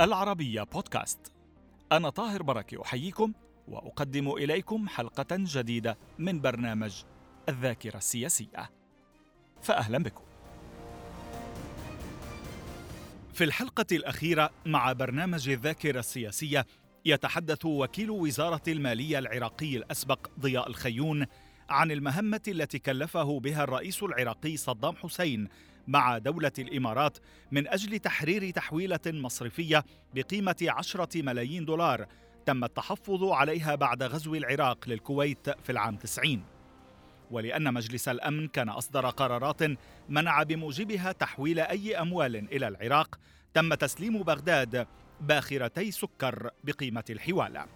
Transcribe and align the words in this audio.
العربية 0.00 0.62
بودكاست. 0.62 1.32
أنا 1.92 2.10
طاهر 2.10 2.42
بركة 2.42 2.82
أحييكم 2.82 3.32
وأقدم 3.68 4.30
إليكم 4.32 4.88
حلقة 4.88 5.26
جديدة 5.30 5.98
من 6.18 6.40
برنامج 6.40 7.02
الذاكرة 7.48 7.96
السياسية. 7.96 8.70
فأهلا 9.62 9.98
بكم. 9.98 10.22
في 13.32 13.44
الحلقة 13.44 13.86
الأخيرة 13.92 14.50
مع 14.66 14.92
برنامج 14.92 15.48
الذاكرة 15.48 15.98
السياسية 15.98 16.66
يتحدث 17.04 17.64
وكيل 17.64 18.10
وزارة 18.10 18.62
المالية 18.68 19.18
العراقي 19.18 19.76
الأسبق 19.76 20.26
ضياء 20.40 20.68
الخيون 20.68 21.26
عن 21.70 21.90
المهمة 21.90 22.42
التي 22.48 22.78
كلفه 22.78 23.40
بها 23.40 23.64
الرئيس 23.64 24.02
العراقي 24.02 24.56
صدام 24.56 24.96
حسين 24.96 25.48
مع 25.90 26.18
دولة 26.18 26.52
الإمارات 26.58 27.18
من 27.52 27.68
أجل 27.68 27.98
تحرير 27.98 28.50
تحويلة 28.50 29.00
مصرفية 29.06 29.84
بقيمة 30.14 30.56
عشرة 30.68 31.22
ملايين 31.22 31.64
دولار 31.64 32.06
تم 32.46 32.64
التحفظ 32.64 33.24
عليها 33.24 33.74
بعد 33.74 34.02
غزو 34.02 34.34
العراق 34.34 34.88
للكويت 34.88 35.50
في 35.50 35.72
العام 35.72 35.96
90 35.96 36.44
ولأن 37.30 37.74
مجلس 37.74 38.08
الأمن 38.08 38.48
كان 38.48 38.68
أصدر 38.68 39.10
قرارات 39.10 39.62
منع 40.08 40.42
بموجبها 40.42 41.12
تحويل 41.12 41.60
أي 41.60 41.96
أموال 41.96 42.36
إلى 42.36 42.68
العراق 42.68 43.18
تم 43.54 43.74
تسليم 43.74 44.22
بغداد 44.22 44.86
باخرتي 45.20 45.90
سكر 45.90 46.50
بقيمة 46.64 47.04
الحوالة. 47.10 47.66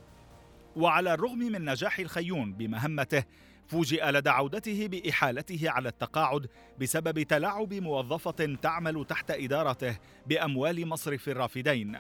وعلى 0.77 1.15
الرغم 1.15 1.39
من 1.39 1.65
نجاح 1.65 1.99
الخيون 1.99 2.53
بمهمته 2.53 3.25
فوجئ 3.67 4.11
لدى 4.11 4.31
عودته 4.31 4.87
بإحالته 4.87 5.70
على 5.70 5.89
التقاعد 5.89 6.47
بسبب 6.81 7.23
تلاعب 7.23 7.75
موظفة 7.75 8.56
تعمل 8.62 9.05
تحت 9.05 9.31
إدارته 9.31 9.97
بأموال 10.27 10.87
مصرف 10.87 11.29
الرافدين. 11.29 11.98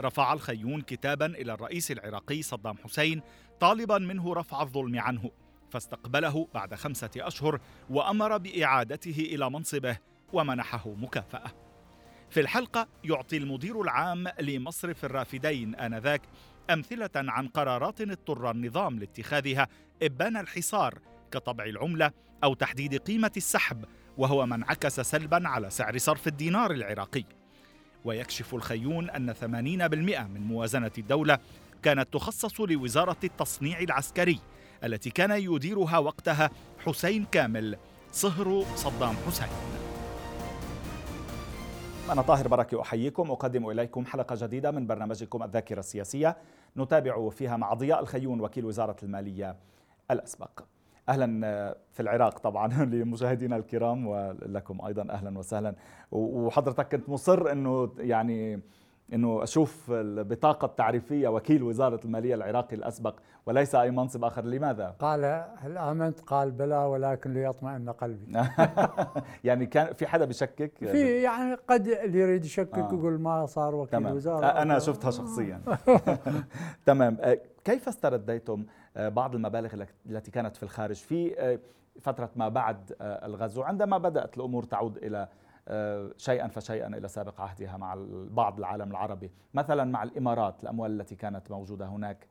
رفع 0.00 0.32
الخيون 0.32 0.80
كتابا 0.80 1.26
إلى 1.26 1.52
الرئيس 1.52 1.90
العراقي 1.90 2.42
صدام 2.42 2.76
حسين 2.84 3.22
طالبا 3.60 3.98
منه 3.98 4.34
رفع 4.34 4.62
الظلم 4.62 5.00
عنه 5.00 5.30
فاستقبله 5.70 6.48
بعد 6.54 6.74
خمسة 6.74 7.10
أشهر 7.16 7.60
وأمر 7.90 8.38
بإعادته 8.38 9.28
إلى 9.34 9.50
منصبه 9.50 9.98
ومنحه 10.32 10.88
مكافأة. 10.90 11.52
في 12.30 12.40
الحلقة 12.40 12.88
يعطي 13.04 13.36
المدير 13.36 13.82
العام 13.82 14.28
لمصرف 14.40 15.04
الرافدين 15.04 15.74
آنذاك 15.74 16.22
أمثلة 16.70 17.10
عن 17.16 17.48
قرارات 17.48 18.00
اضطر 18.00 18.50
النظام 18.50 18.98
لاتخاذها 18.98 19.68
إبان 20.02 20.36
الحصار 20.36 20.98
كطبع 21.30 21.64
العملة 21.64 22.10
أو 22.44 22.54
تحديد 22.54 22.96
قيمة 22.96 23.32
السحب 23.36 23.84
وهو 24.18 24.46
ما 24.46 24.54
انعكس 24.54 25.00
سلبا 25.00 25.48
على 25.48 25.70
سعر 25.70 25.98
صرف 25.98 26.28
الدينار 26.28 26.70
العراقي. 26.70 27.24
ويكشف 28.04 28.54
الخيون 28.54 29.10
أن 29.10 29.34
80% 29.34 29.44
من 30.26 30.40
موازنة 30.40 30.90
الدولة 30.98 31.38
كانت 31.82 32.12
تخصص 32.12 32.60
لوزارة 32.60 33.16
التصنيع 33.24 33.80
العسكري 33.80 34.40
التي 34.84 35.10
كان 35.10 35.30
يديرها 35.30 35.98
وقتها 35.98 36.50
حسين 36.86 37.24
كامل 37.24 37.76
صهر 38.12 38.64
صدام 38.76 39.14
حسين. 39.26 39.48
أنا 42.10 42.22
طاهر 42.22 42.48
بركة 42.48 42.82
أحييكم 42.82 43.30
أقدم 43.30 43.70
إليكم 43.70 44.06
حلقة 44.06 44.36
جديدة 44.46 44.70
من 44.70 44.86
برنامجكم 44.86 45.42
الذاكرة 45.42 45.80
السياسية. 45.80 46.36
نتابع 46.76 47.28
فيها 47.28 47.56
مع 47.56 47.74
ضياء 47.74 48.00
الخيون 48.00 48.40
وكيل 48.40 48.64
وزارة 48.64 48.96
المالية 49.02 49.56
الأسبق. 50.10 50.60
أهلا 51.08 51.26
في 51.92 52.00
العراق 52.00 52.38
طبعا 52.38 52.68
لمشاهدينا 52.84 53.56
الكرام 53.56 54.06
ولكم 54.06 54.80
أيضا 54.86 55.12
أهلا 55.12 55.38
وسهلا. 55.38 55.74
وحضرتك 56.12 56.88
كنت 56.88 57.08
مصر 57.08 57.52
إنه 57.52 57.92
يعني 57.98 58.60
إنه 59.12 59.42
أشوف 59.42 59.90
البطاقة 59.90 60.64
التعريفية 60.66 61.28
وكيل 61.28 61.62
وزارة 61.62 62.00
المالية 62.04 62.34
العراقي 62.34 62.76
الأسبق 62.76 63.18
وليس 63.46 63.74
أي 63.74 63.90
منصب 63.90 64.24
آخر. 64.24 64.44
لماذا؟ 64.44 64.94
قال 64.98 65.24
هل 65.56 65.78
آمنت؟ 65.78 66.20
قال 66.20 66.50
بلى 66.50 66.76
ولكن 66.76 67.34
ليطمئن 67.34 67.90
قلبي. 67.90 68.32
يعني 69.44 69.66
كان 69.66 69.92
في 69.92 70.06
حدا 70.06 70.24
بشكك 70.24 70.72
في 70.78 71.22
يعني 71.22 71.54
قد 71.68 71.86
اللي 71.86 72.18
يريد 72.18 72.44
يشكك 72.44 72.78
آه. 72.78 72.94
يقول 72.94 73.20
ما 73.20 73.46
صار 73.46 73.74
وكيل 73.74 74.00
تمام. 74.00 74.16
وزارة. 74.16 74.46
أنا 74.46 74.78
شفتها 74.78 75.10
شخصيا. 75.10 75.60
تمام. 76.86 77.18
كيف 77.64 77.88
استرديتم 77.88 78.64
بعض 78.96 79.34
المبالغ 79.34 79.84
التي 80.06 80.30
كانت 80.30 80.56
في 80.56 80.62
الخارج 80.62 80.96
في 80.96 81.58
فترة 82.00 82.30
ما 82.36 82.48
بعد 82.48 82.92
الغزو؟ 83.00 83.62
عندما 83.62 83.98
بدأت 83.98 84.36
الأمور 84.36 84.62
تعود 84.62 84.96
إلى 84.96 85.28
شيئا 86.16 86.48
فشيئا 86.48 86.86
إلى 86.86 87.08
سابق 87.08 87.40
عهدها 87.40 87.76
مع 87.76 87.96
بعض 88.30 88.58
العالم 88.58 88.90
العربي. 88.90 89.30
مثلا 89.54 89.84
مع 89.84 90.02
الإمارات 90.02 90.62
الأموال 90.62 91.00
التي 91.00 91.14
كانت 91.14 91.50
موجودة 91.50 91.86
هناك. 91.86 92.26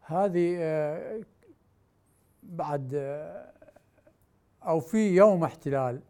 هذه 0.00 0.56
آه، 0.58 1.20
بعد 2.42 2.92
آه، 2.94 3.52
أو 4.62 4.80
في 4.80 5.14
يوم 5.14 5.44
احتلال 5.44 6.00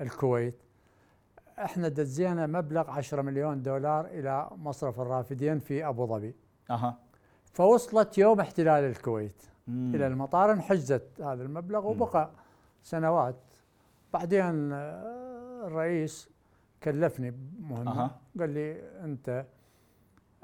الكويت 0.00 0.62
إحنا 1.58 1.88
دزينا 1.88 2.46
مبلغ 2.46 2.90
10 2.90 3.22
مليون 3.22 3.62
دولار 3.62 4.06
إلى 4.06 4.48
مصرف 4.56 5.00
الرافدين 5.00 5.58
في 5.58 5.88
أبو 5.88 6.06
ظبي. 6.06 6.34
أها. 6.70 6.98
فوصلت 7.52 8.18
يوم 8.18 8.40
احتلال 8.40 8.84
الكويت 8.84 9.42
مم. 9.66 9.94
إلى 9.94 10.06
المطار 10.06 10.52
انحجزت 10.52 11.20
هذا 11.20 11.42
المبلغ 11.42 11.86
وبقى 11.86 12.30
سنوات. 12.82 13.36
بعدين 14.12 14.72
آه، 14.72 15.23
الرئيس 15.66 16.28
كلفني 16.82 17.30
بمهمه 17.30 18.04
أه. 18.04 18.10
قال 18.38 18.50
لي 18.50 18.80
أنت 19.04 19.44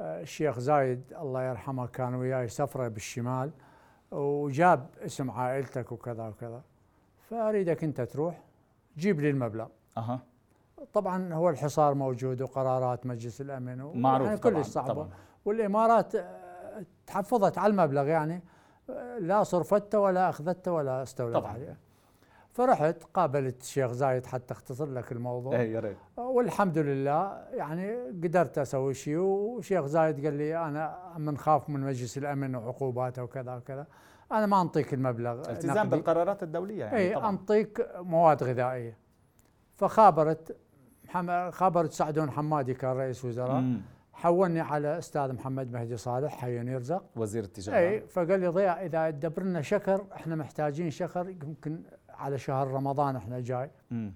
آه، 0.00 0.20
الشيخ 0.20 0.58
زايد 0.58 1.12
الله 1.20 1.42
يرحمه 1.42 1.86
كان 1.86 2.14
وياي 2.14 2.48
سفرة 2.48 2.88
بالشمال 2.88 3.50
وجاب 4.10 4.86
اسم 4.98 5.30
عائلتك 5.30 5.92
وكذا 5.92 6.28
وكذا 6.28 6.62
فأريدك 7.30 7.84
أنت 7.84 8.00
تروح 8.00 8.42
جيب 8.96 9.20
لي 9.20 9.30
المبلغ 9.30 9.66
أها 9.98 10.20
طبعا 10.92 11.34
هو 11.34 11.50
الحصار 11.50 11.94
موجود 11.94 12.42
وقرارات 12.42 13.06
مجلس 13.06 13.40
الأمن 13.40 14.00
معروف 14.00 14.26
يعني 14.28 14.40
كلش 14.40 14.66
صعبه 14.66 14.88
طبعًا. 14.88 15.08
والإمارات 15.44 16.14
آه، 16.14 16.84
تحفظت 17.06 17.58
على 17.58 17.70
المبلغ 17.70 18.06
يعني 18.06 18.42
آه، 18.90 19.18
لا 19.18 19.42
صرفته 19.42 19.98
ولا 20.00 20.28
اخذته 20.28 20.72
ولا 20.72 21.02
استولت 21.02 21.34
طبعًا. 21.34 21.52
عليه 21.52 21.76
فرحت 22.52 23.02
قابلت 23.14 23.60
الشيخ 23.60 23.92
زايد 23.92 24.26
حتى 24.26 24.54
اختصر 24.54 24.90
لك 24.90 25.12
الموضوع. 25.12 25.60
اي 25.60 25.72
يا 25.72 25.80
ريت. 25.80 25.96
والحمد 26.16 26.78
لله 26.78 27.44
يعني 27.52 28.08
قدرت 28.08 28.58
أسوي 28.58 28.94
شيء 28.94 29.18
وشيخ 29.18 29.86
زايد 29.86 30.24
قال 30.24 30.34
لي 30.34 30.58
أنا 30.58 30.98
من 31.18 31.38
خاف 31.38 31.70
من 31.70 31.80
مجلس 31.80 32.18
الأمن 32.18 32.54
وعقوباته 32.54 33.22
وكذا 33.22 33.54
وكذا. 33.54 33.86
أنا 34.32 34.46
ما 34.46 34.62
أنطيك 34.62 34.94
المبلغ 34.94 35.50
التزام 35.50 35.88
بالقرارات 35.88 36.42
الدولية 36.42 36.84
يعني 36.84 36.96
اي. 36.98 37.16
أنطيك 37.16 37.86
مواد 37.96 38.42
غذائية. 38.42 38.98
فخابرت 39.76 40.56
خابرت 41.50 41.92
سعدون 41.92 42.30
حمادي 42.30 42.74
كان 42.74 42.90
رئيس 42.90 43.24
وزراء. 43.24 43.60
مم. 43.60 43.80
حولني 44.12 44.60
على 44.60 44.98
أستاذ 44.98 45.32
محمد 45.32 45.72
مهدي 45.72 45.96
صالح 45.96 46.34
حي 46.34 46.56
يرزق 46.56 47.04
وزير 47.16 47.44
التجارة. 47.44 47.76
اي 47.76 48.00
فقال 48.00 48.40
لي 48.40 48.48
ضياء 48.48 48.86
إذا 48.86 49.10
تدبر 49.10 49.42
لنا 49.42 49.62
شكر 49.62 50.04
إحنا 50.14 50.36
محتاجين 50.36 50.90
شكر 50.90 51.28
يمكن 51.28 51.82
على 52.20 52.38
شهر 52.38 52.68
رمضان 52.68 53.16
إحنا 53.16 53.40
جاي. 53.40 53.70
مم. 53.90 54.12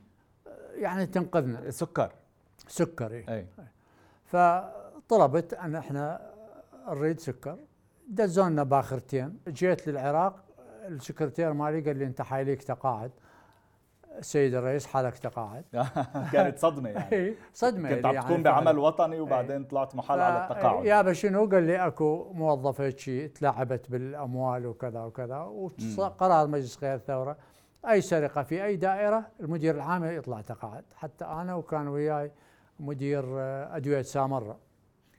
يعني 0.75 1.07
تنقذنا. 1.07 1.71
سكر. 1.71 2.13
سكر 2.69 3.13
اي 3.13 3.25
أي. 3.29 3.47
فطلبت 4.25 5.55
أن 5.55 5.77
إحنا 5.77 6.21
نريد 6.89 7.21
سكر. 7.21 7.57
دزونا 8.09 8.63
باخرتين. 8.63 9.39
جيت 9.49 9.89
للعراق. 9.89 10.45
السكرتير 10.89 11.53
مالي 11.53 11.81
قال 11.81 11.97
لي 11.97 12.05
أنت 12.05 12.23
حايليك 12.23 12.63
تقاعد. 12.63 13.11
السيد 14.19 14.55
الرئيس 14.55 14.87
حالك 14.87 15.19
تقاعد. 15.19 15.65
كانت 16.33 16.59
صدمة 16.59 16.89
يعني. 16.91 17.35
صدمة 17.55 17.95
كنت 17.95 18.07
عم 18.07 18.15
يعني 18.15 18.27
تقوم 18.27 18.43
بعمل 18.43 18.79
وطني 18.79 19.21
وبعدين 19.21 19.65
طلعت 19.65 19.95
محل 19.95 20.21
على 20.21 20.45
التقاعد. 20.45 20.85
يا 20.85 21.13
شنو؟ 21.13 21.47
قال 21.47 21.63
لي 21.63 21.87
أكو 21.87 22.33
موظفة 22.33 22.91
شي 22.97 23.29
تلاعبت 23.29 23.91
بالأموال 23.91 24.67
وكذا 24.67 25.01
وكذا. 25.01 25.39
وقرار 25.99 26.47
مجلس 26.47 26.77
خير 26.77 26.95
الثوره 26.95 27.37
أي 27.91 28.01
سرقة 28.01 28.43
في 28.43 28.65
أي 28.65 28.77
دائرة 28.77 29.27
المدير 29.41 29.75
العام 29.75 30.05
يطلع 30.05 30.41
تقاعد. 30.41 30.85
حتى 30.97 31.25
أنا 31.25 31.55
وكان 31.55 31.89
وياي 31.89 32.33
مدير 32.81 33.25
آه، 33.41 33.77
أدوية 33.77 34.03
سامره 34.03 34.59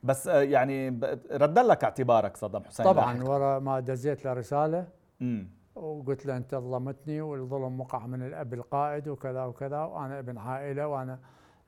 بس 0.03 0.27
آه، 0.27 0.41
يعني 0.41 0.99
رد 1.31 1.59
لك 1.59 1.83
اعتبارك 1.83 2.37
صدام 2.37 2.63
حسين 2.63 2.85
طبعا 2.85 3.23
ورا 3.23 3.59
ما 3.59 3.79
دزيت 3.79 4.25
له 4.25 4.33
رسالة. 4.33 4.87
امم 5.21 5.49
وقلت 5.75 6.25
له 6.25 6.37
أنت 6.37 6.55
ظلمتني 6.55 7.21
والظلم 7.21 7.81
وقع 7.81 8.05
من 8.07 8.21
الأب 8.23 8.53
القائد 8.53 9.07
وكذا 9.07 9.43
وكذا 9.45 9.79
وأنا 9.79 10.19
ابن 10.19 10.37
عائلة 10.37 10.87
وأنا 10.87 11.19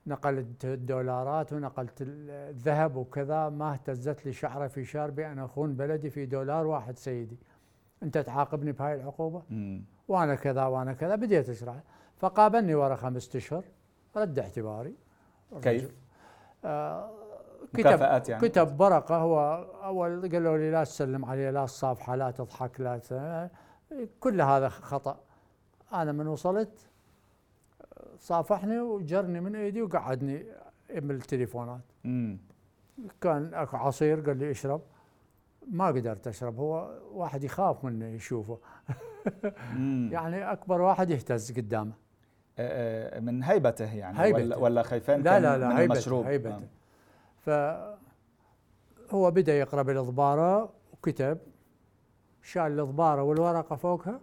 نقلت 0.06 0.64
الدولارات 0.64 1.52
ونقلت 1.52 1.94
الذهب 2.00 2.96
وكذا 2.96 3.48
ما 3.48 3.72
اهتزت 3.72 4.26
لي 4.26 4.32
شعره 4.32 4.66
في 4.66 4.84
شاربي 4.84 5.26
أنا 5.26 5.44
أخون 5.44 5.74
بلدي 5.74 6.10
في 6.10 6.26
دولار 6.26 6.66
واحد 6.66 6.98
سيدي. 6.98 7.38
انت 8.02 8.18
تعاقبني 8.18 8.72
بهاي 8.72 8.94
العقوبة؟ 8.94 9.42
مم. 9.50 9.84
وأنا 10.08 10.34
كذا 10.34 10.64
وأنا 10.64 10.92
كذا 10.92 11.14
بديت 11.14 11.48
أشرح. 11.48 11.76
فقابلني 12.16 12.74
ورا 12.74 12.96
خمسة 12.96 13.38
أشهر 13.38 13.64
رد 14.16 14.38
اعتباري. 14.38 14.94
كيف؟ 15.62 15.94
آه 16.64 17.10
مكافآت 17.74 18.28
يعني. 18.28 18.48
كتب 18.48 18.80
ورقه 18.80 19.16
هو 19.16 19.64
أول 19.84 20.32
قالوا 20.32 20.58
لي 20.58 20.70
لا 20.70 20.84
تسلم 20.84 21.24
عليه 21.24 21.50
لا 21.50 21.64
الصافحه 21.64 22.16
لا 22.16 22.30
تضحك 22.30 22.80
لا 22.80 22.98
ت... 22.98 23.50
كل 24.20 24.40
هذا 24.40 24.68
خطأ. 24.68 25.20
أنا 25.92 26.12
من 26.12 26.26
وصلت 26.26 26.88
صافحني 28.18 28.80
وجرني 28.80 29.40
من 29.40 29.56
إيدي 29.56 29.82
وقعدني 29.82 30.44
من 30.94 31.10
التليفونات. 31.10 31.80
مم. 32.04 32.38
كان 33.20 33.54
اكو 33.54 33.76
عصير 33.76 34.20
قال 34.20 34.36
لي 34.36 34.50
اشرب. 34.50 34.80
ما 35.70 35.86
قدرت 35.86 36.26
أشرب 36.26 36.58
هو 36.58 36.98
واحد 37.12 37.44
يخاف 37.44 37.84
منه 37.84 38.06
يشوفه. 38.06 38.58
يعني 40.12 40.52
أكبر 40.52 40.80
واحد 40.80 41.10
يهتز 41.10 41.52
قدامه. 41.52 41.92
آه، 42.58 43.16
آه، 43.16 43.20
من 43.20 43.42
هيبته 43.42 43.94
يعني 43.94 44.20
هيبته. 44.20 44.42
ولا 44.42 44.56
ولا 44.56 44.82
خايفين 44.82 45.22
لا 45.22 45.40
لا 45.40 45.58
لا 45.58 45.68
من 45.68 45.76
هيبته 45.76 45.92
المشروب 45.92 46.26
هيبته. 46.26 46.60
آه. 47.48 47.98
فهو 49.08 49.30
بدا 49.30 49.58
يقرأ 49.58 49.82
بالضباره 49.82 50.72
وكتب 50.92 51.38
شال 52.42 52.80
الضباره 52.80 53.22
والورقة 53.22 53.76
فوقها 53.76 54.20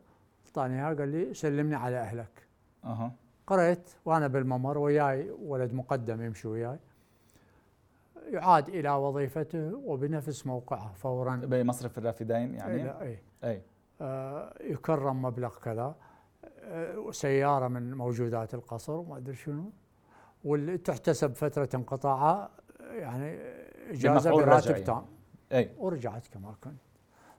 اعطاني 0.48 0.76
اياها 0.76 0.94
قال 0.94 1.10
لي 1.10 1.34
سلمني 1.34 1.76
على 1.76 1.98
أهلك. 1.98 2.48
أها. 2.84 3.12
قريت 3.48 3.90
وأنا 4.06 4.28
بالممر 4.28 4.78
وياي 4.78 5.32
ولد 5.32 5.74
مقدم 5.74 6.22
يمشي 6.22 6.48
وياي. 6.48 6.80
يعاد 8.32 8.70
إلى 8.70 8.90
وظيفته 8.90 9.82
وبنفس 9.86 10.48
موقعه 10.48 10.94
فورا. 10.94 11.36
بمصرف 11.36 11.98
الرافدين 11.98 12.54
يعني؟ 12.56 12.84
لا 12.84 13.02
اي 13.02 13.20
إي. 13.44 13.62
آه، 14.02 14.54
يكرم 14.62 15.22
مبلغ 15.22 15.56
كذا 15.58 15.96
آه، 16.64 17.12
سيارة 17.12 17.68
من 17.68 17.94
موجودات 17.94 18.54
القصر 18.54 18.94
وما 18.94 19.18
أدري 19.18 19.36
شنو 19.36 19.72
واللي 20.44 20.78
تحتسب 20.78 21.34
فترة 21.34 21.70
انقطاعها 21.76 22.50
يعني 22.92 23.40
بمفعول 24.04 24.46
براتب. 24.46 24.84
تام. 24.84 25.06
إي. 25.52 25.70
ورجعت 25.78 26.28
كما 26.28 26.56
كنت. 26.64 26.82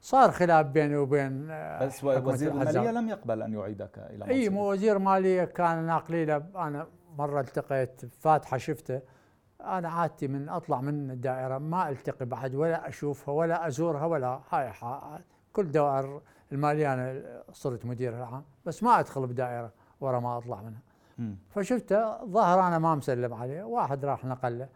صار 0.00 0.30
خلاف 0.30 0.66
بيني 0.66 0.96
وبين 0.96 1.50
آه، 1.50 1.86
بس 1.86 2.04
وزير. 2.04 2.52
المالية 2.52 2.90
لم 2.90 3.08
يقبل 3.08 3.42
أن 3.42 3.52
يعيدك 3.52 3.98
إلى 3.98 4.24
إي 4.24 4.38
منصبك. 4.38 4.52
مو 4.52 4.70
وزير 4.72 4.98
مالية 4.98 5.44
كان 5.44 5.86
ناقلي 5.86 6.24
له 6.24 6.42
أنا 6.56 6.86
مرة 7.18 7.40
التقيت 7.40 8.00
فاتحة 8.20 8.56
شفته 8.56 9.00
أنا 9.60 9.88
عادتي 9.88 10.28
من 10.28 10.48
أطلع 10.48 10.80
من 10.80 11.10
الدائرة 11.10 11.58
ما 11.58 11.88
ألتقي 11.88 12.26
بعد 12.26 12.54
ولا 12.54 12.88
أشوفها 12.88 13.34
ولا 13.34 13.66
أزورها 13.66 14.06
ولا 14.06 14.40
هاي 14.50 14.72
كل 15.52 15.70
دوائر 15.70 16.20
المالية 16.52 16.94
أنا 16.94 17.22
صرت 17.52 17.86
مدير 17.86 18.16
العام 18.16 18.44
بس 18.64 18.82
ما 18.82 19.00
أدخل 19.00 19.26
بدائرة 19.26 19.72
ورا 20.00 20.20
ما 20.20 20.38
أطلع 20.38 20.62
منها. 20.62 20.80
فشفته 21.48 22.24
ظهر 22.24 22.66
أنا 22.66 22.78
ما 22.78 22.94
مسلم 22.94 23.34
عليه 23.34 23.62
واحد 23.62 24.04
راح 24.04 24.24
نقل 24.24 24.58
له 24.58 24.68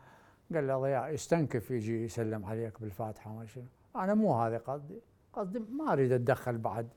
قال 0.55 0.67
له 0.67 0.81
ضياء 0.81 1.15
يستنكف 1.15 1.71
يجي 1.71 2.05
يسلم 2.05 2.45
عليك 2.45 2.81
بالفاتحة 2.81 3.33
ما 3.33 3.47
شنو. 3.47 3.65
أنا 3.97 4.15
مو 4.15 4.43
هذا 4.43 4.59
قصدي 4.59 5.01
قصدي 5.33 5.59
ما 5.59 5.93
أريد 5.93 6.13
أتدخل 6.13 6.59
بعد. 6.59 6.89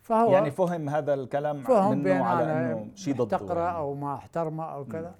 فهو 0.00 0.30
يعني 0.30 0.50
فهم 0.50 0.88
هذا 0.88 1.14
الكلام 1.14 1.62
فهم 1.62 1.92
منه 1.92 2.02
بين 2.02 2.22
على 2.22 2.52
إنه 2.52 2.90
شيء 2.94 3.14
ضده 3.14 3.36
محتقره 3.36 3.60
يعني. 3.60 3.76
أو 3.76 3.94
ما 3.94 4.14
احترمه 4.14 4.64
أو 4.64 4.84
كذا. 4.84 5.14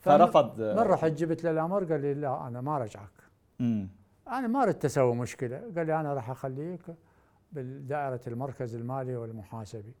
فرفض. 0.00 0.60
من 0.60 0.78
رحت 0.78 1.04
جبت 1.10 1.44
له 1.44 1.50
الأمر 1.50 1.84
قال 1.84 2.00
لي 2.00 2.14
لا 2.14 2.46
أنا 2.46 2.60
ما 2.60 2.78
رجعك. 2.78 3.10
مم. 3.58 3.88
أنا 4.28 4.46
ما 4.46 4.64
ردت 4.64 4.84
أسوي 4.84 5.14
مشكلة. 5.14 5.62
قال 5.76 5.86
لي 5.86 6.00
أنا 6.00 6.14
راح 6.14 6.30
أخليك 6.30 6.80
بالدائرة 7.52 8.20
المركز 8.26 8.74
المالي 8.74 9.16
والمحاسبي. 9.16 9.94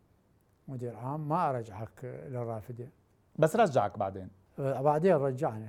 مدير 0.68 0.96
عام 0.96 1.28
ما 1.28 1.50
أرجعك 1.50 2.04
للرافدين. 2.04 2.90
بس 3.38 3.56
رجعك 3.56 3.98
بعدين. 3.98 4.28
بعدين 4.58 5.14
رجعني. 5.16 5.68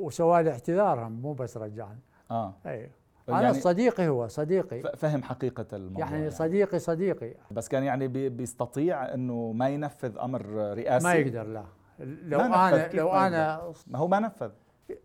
وسوى 0.00 0.42
لي 0.42 0.50
اعتذار 0.50 1.08
مو 1.08 1.32
بس 1.32 1.56
رجعني. 1.56 2.00
آه. 2.30 2.54
اي 2.66 2.90
أنا 3.28 3.42
يعني 3.42 3.54
صديقي 3.60 4.08
هو 4.08 4.28
صديقي. 4.28 4.96
فهم 4.96 5.22
حقيقة 5.22 5.66
الموضوع 5.76 6.10
يعني. 6.10 6.30
صديقي 6.30 6.78
صديقي. 6.78 7.34
بس 7.50 7.68
كان 7.68 7.82
يعني 7.82 8.08
بي- 8.08 8.28
بيستطيع 8.28 9.14
إنه 9.14 9.52
ما 9.52 9.68
ينفذ 9.68 10.18
أمر 10.18 10.46
رئاسي؟ 10.74 11.04
ما 11.06 11.14
يقدر 11.14 11.42
لا. 11.46 11.64
لو 12.00 12.40
أنا 12.40 12.88
لو 12.94 13.12
أنا 13.12 13.72
ما 13.86 13.98
هو 13.98 14.08
ما 14.08 14.20
نفذ 14.20 14.50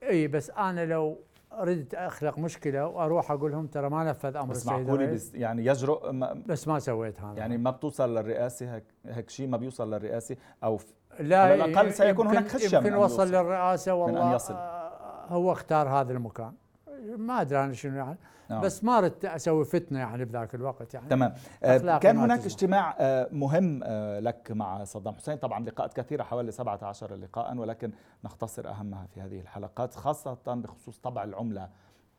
إي 0.04 0.28
بس 0.28 0.50
أنا 0.50 0.86
لو 0.86 1.18
ردت 1.54 1.94
أخلق 1.96 2.38
مشكلة 2.40 2.88
وأروح 2.88 3.32
أقول 3.32 3.52
لهم 3.52 3.68
ترى 3.68 3.90
ما 3.90 4.04
نفذ 4.04 4.36
أمر 4.38 4.50
بس 4.52 4.58
السيد 4.58 4.72
معقول 4.74 5.02
الرئيس 5.02 5.30
بس 5.30 5.36
يعني 5.36 5.66
يجرؤ 5.66 6.12
ما 6.12 6.34
بس 6.46 6.68
ما 6.68 6.80
سويت 6.80 7.22
هذا 7.22 7.38
يعني 7.40 7.58
ما 7.58 7.72
بتوصل 7.72 8.18
للرئاسي 8.18 8.68
هيك 8.70 8.84
هيك 9.06 9.30
شيء 9.30 9.48
ما 9.48 9.58
بيوصل 9.58 9.94
للرئاسي 9.94 10.38
أو 10.64 10.80
لا 11.20 11.42
على 11.42 11.54
الأقل 11.66 11.88
ي- 11.88 11.92
سيكون 11.92 12.28
هناك 12.28 12.48
خشية 12.48 12.80
من 12.80 12.86
يمكن 12.86 12.98
وصل. 12.98 13.28
للرئاسة 13.28 13.94
والله 13.94 14.36
يصل. 14.36 14.54
آه، 14.54 15.26
هو 15.30 15.52
اختار 15.52 15.90
هذا 15.90 16.12
المكان 16.14 16.54
ما 17.18 17.42
أدري 17.42 17.64
أنا 17.64 17.74
شنو 17.74 17.98
يعني 17.98 18.18
آه. 18.52 18.60
بس 18.60 18.84
ما 18.84 19.00
ردت 19.00 19.26
أسوي 19.26 19.66
فتنة 19.66 20.00
يعني 20.00 20.26
بذاك 20.26 20.56
الوقت 20.56 20.94
يعني 20.94 21.08
تمام 21.08 21.34
آه، 21.64 21.98
كان 21.98 22.18
هناك. 22.18 22.46
اجتماع 22.46 22.96
آه، 23.00 23.30
مهم 23.32 23.82
آه، 23.84 24.20
لك 24.20 24.52
مع 24.52 24.84
صدام 24.84 25.14
حسين 25.14 25.36
طبعا 25.36 25.66
لقاءات 25.66 25.94
كثيرة 25.94 26.24
حوالي 26.24 26.52
17 26.52 27.16
لقاء 27.16 27.58
ولكن 27.58 27.92
نختصر 28.24 28.70
أهمها 28.70 29.06
في 29.06 29.22
هذه 29.22 29.40
الحلقات 29.40 29.96
خاصة 29.96 30.38
بخصوص 30.48 31.00
طبع 31.00 31.24
العملة 31.24 31.70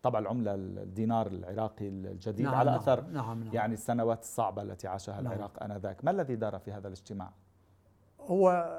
طبع 0.03 0.19
العملة 0.19 0.55
الدينار 0.55 1.27
العراقي 1.27 1.89
الجديد 1.89 2.47
نعم 2.47 2.55
على 2.55 2.71
نعم 2.71 2.81
أثر 2.81 3.01
نعم, 3.01 3.45
نعم 3.45 3.55
يعني 3.55 3.75
السنوات 3.75 4.23
الصعبة 4.23 4.63
التي 4.63 4.89
عاشها 4.89 5.21
نعم. 5.21 5.33
العراق 5.33 5.63
آنذاك 5.63 6.05
ما 6.05 6.11
الذي 6.11 6.37
دار 6.37 6.59
في 6.59 6.73
هذا 6.73 6.87
الاجتماع؟ 6.89 7.31
هو 8.21 8.75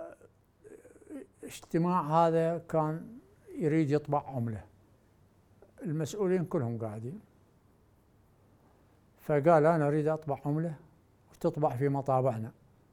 اجتماع 1.43 2.01
هذا 2.01 2.57
كان 2.57 3.17
يريد 3.57 3.91
يطبع 3.91 4.23
عملة 4.27 4.74
المسؤولين 5.85 6.45
كلهم 6.45 6.77
قاعدين. 6.77 7.19
فقال 9.21 9.65
أنا 9.65 9.87
أريد 9.87 10.07
أطبع 10.07 10.39
عمله 10.45 10.75
وتطبع 11.31 11.75
في 11.75 11.89
مطابعنا 11.89 12.51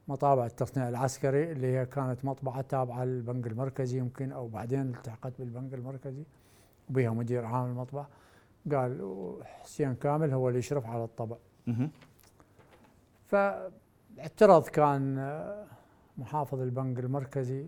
مطابع 0.08 0.46
التصنيع 0.46 0.88
العسكري 0.88 1.52
اللي 1.52 1.66
هي 1.66 1.86
كانت 1.86 2.24
مطبعة 2.24 2.60
تابعة 2.60 3.04
للبنك 3.04 3.46
المركزي 3.46 3.98
يمكن 3.98 4.32
أو 4.32 4.48
بعدين 4.48 4.80
التحقت 4.80 5.32
بالبنك 5.38 5.74
المركزي 5.74 6.24
وبها 6.90 7.10
مدير 7.10 7.44
عام 7.44 7.70
المطبعة. 7.70 8.08
قال 8.72 9.36
حسين 9.44 9.94
كامل 9.94 10.32
هو 10.32 10.48
اللي 10.48 10.58
يشرف 10.58 10.86
على 10.86 11.04
الطبع. 11.04 11.36
فاعترض 13.26 14.66
كان 14.68 15.16
محافظ 16.18 16.60
البنك 16.60 16.98
المركزي 16.98 17.66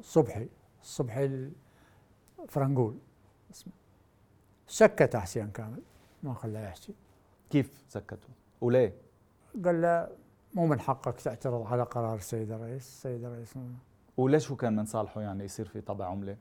صبحي 0.00 0.48
صبحي 0.82 1.50
الفرنقول 2.42 2.98
اسمه 3.50 3.72
سكت 4.66 5.16
حسين 5.16 5.50
كامل 5.50 5.82
ما 6.22 6.34
خلاه 6.34 6.60
يحكي 6.68 6.94
كيف 7.50 7.84
سكتوا؟ 7.88 8.30
وليه؟ 8.60 8.94
قال 9.64 9.82
له 9.82 10.08
مو 10.54 10.66
من 10.66 10.80
حقك 10.80 11.20
تعترض 11.20 11.66
على 11.66 11.82
قرار 11.82 12.14
السيد 12.14 12.50
الرئيس 12.52 12.86
السيد 12.88 13.24
الرئيس 13.24 13.54
وليش 14.16 14.50
هو 14.50 14.56
كان 14.56 14.76
من 14.76 14.84
صالحه 14.84 15.20
يعني 15.20 15.44
يصير 15.44 15.66
في 15.68 15.80
طبع 15.80 16.06
عملة؟ 16.06 16.36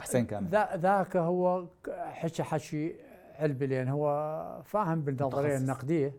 حسين 0.00 0.26
كامل 0.26 0.48
ذا 0.48 0.76
ذاك 0.76 1.16
هو 1.16 1.66
حكى 1.88 2.42
حكي 2.42 2.96
علبي 3.38 3.66
لأن 3.66 3.88
هو 3.88 4.62
فاهم 4.64 5.00
بالنظرية. 5.02 5.56
النقدية 5.56 6.14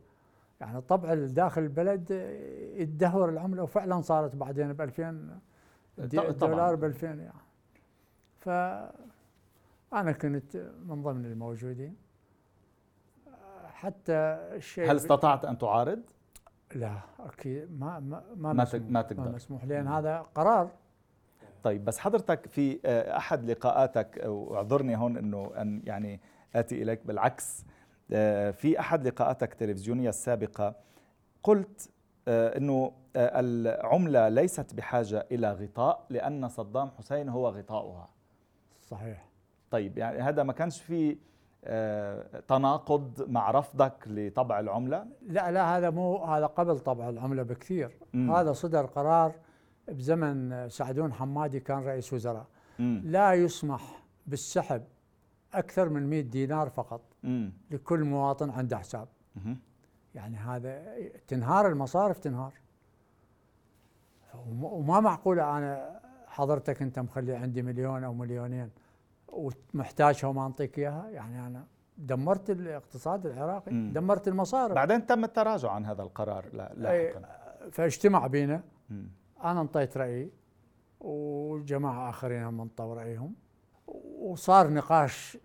يعني 0.62 0.82
طبع 0.82 1.14
داخل 1.14 1.62
البلد 1.62 2.12
يدهور 2.76 3.30
العملة 3.30 3.64
وفعلا 3.64 4.02
صارت 4.02 4.36
بعدين 4.36 4.74
ب 4.74 4.82
2000 4.82 5.40
دي- 5.98 6.18
طبعاً. 6.18 6.32
دولار 6.32 6.76
ب 6.76 6.84
2000 6.84 7.08
يعني 7.08 7.32
ف 8.42 8.50
أنا 9.94 10.12
كنت 10.12 10.56
من 10.86 11.04
ضمن 11.04 11.26
الموجودين 11.26 11.96
حتى 13.66 14.14
الشيء 14.56 14.92
هل 14.92 14.96
استطعت 14.96 15.46
أن 15.46 15.58
تعارض؟ 15.58 16.02
لا 16.76 17.00
أكيد 17.20 17.80
ما 17.80 18.00
ما 18.00 18.24
ما, 18.36 18.54
ما 18.54 18.64
مسموح 18.64 18.92
ما 18.92 19.02
تقدر. 19.02 19.24
ما 19.24 19.32
مسموح 19.32 19.66
لأن 19.66 19.88
هذا 19.88 20.26
قرار 20.36 20.70
طيب 21.64 21.86
بس 21.86 22.00
حضرتك 22.00 22.48
في 22.48 22.80
آه، 22.86 23.18
أحد 23.18 23.52
لقاءاتك 23.52 24.22
واعذرني 24.26 24.98
هون 24.98 25.18
إنه 25.18 25.52
أن 25.58 25.82
يعني 25.86 26.20
آتي 26.56 26.82
إليك 26.82 27.06
بالعكس 27.06 27.66
آه، 28.12 28.52
في 28.52 28.80
أحد 28.80 29.08
لقاءاتك 29.08 29.52
التلفزيونيه 29.52 30.10
السابقة 30.10 30.76
قلت 31.44 31.90
آه، 32.28 32.58
إنه 32.58 32.92
آه، 33.16 33.40
العملة 33.40 34.30
ليست 34.30 34.74
بحاجة 34.74 35.28
إلى 35.32 35.52
غطاء 35.52 36.06
لأن 36.10 36.50
صدام 36.50 36.92
حسين 36.92 37.30
هو 37.30 37.50
غطاؤها 37.50 38.10
صحيح 38.92 39.26
طيب 39.72 39.98
يعني 39.98 40.20
هذا 40.20 40.44
ما 40.44 40.54
كانش 40.54 40.82
في 40.82 41.18
آه، 41.64 42.40
تناقض 42.48 43.30
مع 43.30 43.52
رفضك 43.52 43.94
لطبع 44.08 44.60
العملة 44.60 45.06
لا 45.22 45.52
لا 45.52 45.78
هذا 45.78 45.90
مو 45.90 46.18
هذا 46.26 46.46
قبل 46.46 46.80
طبع 46.80 47.10
العملة 47.10 47.44
بكثير 47.44 47.98
مم. 48.14 48.32
هذا 48.32 48.54
صدر 48.54 48.86
قرار 48.86 49.36
بزمن 49.88 50.70
سعدون 50.70 51.14
حمادي 51.14 51.60
كان 51.60 51.84
رئيس 51.84 52.14
وزراء 52.14 52.46
مم. 52.80 53.02
لا 53.06 53.34
يسمح 53.34 54.04
بالسحب 54.28 54.84
أكثر 55.54 55.90
من 55.90 56.10
100 56.10 56.22
دينار 56.22 56.70
فقط 56.70 57.02
مم. 57.24 57.54
لكل 57.72 58.04
مواطن 58.04 58.50
عنده 58.50 58.78
حساب 58.78 59.08
مهم. 59.36 59.58
يعني 60.16 60.38
هذا 60.38 60.84
تنهار 61.28 61.68
المصارف 61.68 62.20
تنهار 62.20 62.54
وم- 64.48 64.64
وما 64.64 65.00
معقولة 65.00 65.58
أنا 65.58 66.00
حضرتك 66.28 66.82
أنت 66.82 67.00
مخلي 67.00 67.36
عندي 67.36 67.62
مليون 67.62 68.04
أو 68.04 68.14
مليونين 68.14 68.70
ومحتاجها 69.32 70.28
وما 70.28 70.46
انطيك 70.46 70.80
إياها 70.80 71.10
يعني 71.10 71.48
أنا 71.48 71.66
دمرت 71.98 72.50
الاقتصاد 72.50 73.26
العراقي 73.26 73.72
مم. 73.72 73.94
دمرت 73.94 74.28
المصارف 74.28 74.74
بعدين 74.76 75.06
تم 75.06 75.24
التراجع 75.24 75.72
عن 75.72 75.86
هذا 75.86 76.02
القرار 76.04 76.46
لا- 76.54 76.72
لاحقا 76.76 77.22
فاجتمع 77.72 78.28
بينا 78.28 78.62
مم. 78.90 79.08
أنا 79.44 79.62
انطيت 79.62 79.98
رأيي 79.98 80.32
وجماعة 81.00 82.10
آخرين 82.10 82.44
هم 82.44 82.62
انطوا 82.62 82.96
رأيهم 82.96 83.34
وصار 84.20 84.70
نقاش 84.74 85.38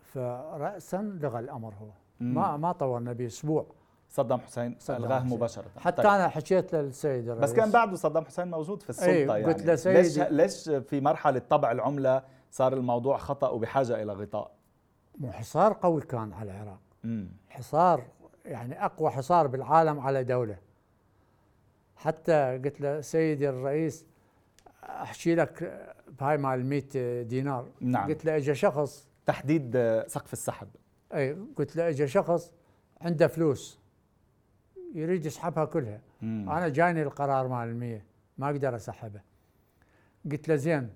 فراسا 0.00 0.96
لغى 1.22 1.38
الأمر 1.38 1.74
هو 1.74 1.88
مم. 2.20 2.34
ما 2.34 2.56
ما 2.56 2.72
طولنا 2.72 3.12
به 3.12 3.26
أسبوع 3.26 3.66
صدام 4.08 4.40
حسين 4.40 4.76
صدام 4.78 5.02
ألغاه 5.04 5.18
حسين. 5.20 5.30
مباشرة 5.36 5.64
حتى 5.78 6.02
طيب. 6.02 6.06
أنا 6.12 6.28
حكيت 6.28 6.74
للسيد 6.74 7.28
الرئيس 7.28 7.50
بس 7.50 7.56
كان 7.56 7.70
بعده 7.70 7.96
صدام 7.96 8.24
حسين 8.24 8.50
موجود 8.50 8.82
في 8.82 8.90
السلطة 8.90 9.10
أي، 9.34 9.40
يعني 9.40 9.44
قلت 9.44 9.86
له 9.86 9.92
ليش 9.92 10.18
ليش 10.18 10.68
في 10.68 11.00
مرحلة 11.00 11.38
طبع 11.50 11.72
العملة 11.72 12.22
صار 12.50 12.72
الموضوع 12.72 13.18
خطأ 13.18 13.48
وبحاجة 13.48 14.02
إلى 14.02 14.12
غطاء. 14.12 14.50
حصار 15.24 15.72
قوي 15.72 16.00
كان 16.00 16.32
على 16.32 16.50
العراق. 16.50 16.80
مم. 17.04 17.28
حصار 17.48 18.04
يعني 18.44 18.84
أقوى 18.84 19.10
حصار 19.10 19.46
بالعالم 19.46 20.00
على 20.00 20.24
دولة. 20.24 20.58
حتى 21.96 22.60
قلت 22.64 22.80
له 22.80 23.00
سيدي 23.00 23.48
الرئيس 23.48 24.06
احكي 24.84 25.34
لك 25.34 25.84
بهاي 26.20 26.36
مال 26.36 26.66
100 26.66 27.22
دينار. 27.22 27.68
نعم. 27.80 28.08
قلت 28.08 28.24
له 28.24 28.36
اجى 28.36 28.54
شخص. 28.54 29.08
تحديد 29.26 29.76
سقف 30.06 30.32
السحب. 30.32 30.68
أي 31.14 31.32
قلت 31.56 31.76
له 31.76 31.88
اجى 31.88 32.06
شخص 32.06 32.52
عنده 33.00 33.26
فلوس. 33.26 33.78
يريد 34.94 35.26
يسحبها 35.26 35.64
كلها. 35.64 36.00
مم. 36.22 36.50
أنا 36.50 36.68
جاني 36.68 37.02
القرار 37.02 37.48
مال 37.48 37.68
المية 37.68 38.04
ما 38.38 38.46
أقدر 38.46 38.76
أسحبه. 38.76 39.20
قلت 40.30 40.48
له 40.48 40.56
زين 40.56 40.90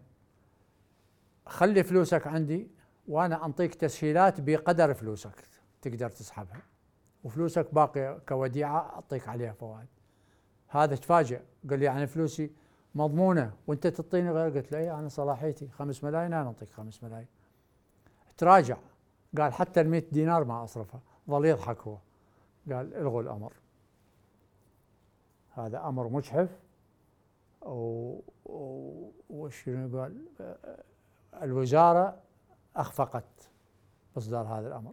خلي 1.50 1.84
فلوسك 1.84 2.26
عندي 2.26 2.68
وأنا 3.08 3.46
أنطيك 3.46 3.74
تسهيلات 3.74 4.40
بقدر 4.40 4.94
فلوسك 4.94 5.44
تقدر 5.82 6.10
تسحبها. 6.10 6.62
وفلوسك 7.24 7.74
باقية 7.74 8.18
كوديعة 8.28 8.78
أعطيك 8.78 9.28
عليها 9.28 9.52
فوائد. 9.52 9.86
هذا 10.68 10.96
تفاجئ. 10.96 11.40
قال 11.70 11.78
لي 11.78 11.84
يعني 11.84 12.06
فلوسي 12.06 12.50
مضمونة. 12.94 13.52
وأنت 13.66 13.86
تعطيني 13.86 14.30
غير؟ 14.30 14.56
قلت 14.56 14.72
له 14.72 14.78
اي 14.78 14.90
أنا 14.90 15.08
صلاحيتي 15.08 15.68
خمس 15.68 16.04
ملايين 16.04 16.32
أنا 16.32 16.46
اعطيك 16.46 16.70
خمس 16.70 17.04
ملايين. 17.04 17.28
تراجع. 18.38 18.76
قال 19.38 19.52
حتى 19.52 19.80
ال 19.80 19.88
100 19.90 20.04
دينار 20.12 20.44
ما 20.44 20.64
أصرفها. 20.64 21.00
ظل 21.30 21.44
يضحك 21.44 21.78
هو. 21.80 21.96
قال 22.72 22.94
إلغوا 22.94 23.22
الأمر. 23.22 23.52
هذا 25.50 25.78
أمر 25.88 26.08
مجحف. 26.08 26.48
و- 27.62 28.20
وشنو 29.30 30.00
قال؟ 30.00 30.24
الوزارة 31.42 32.16
أخفقت 32.76 33.50
باصدار 34.14 34.46
هذا 34.46 34.68
الأمر. 34.68 34.92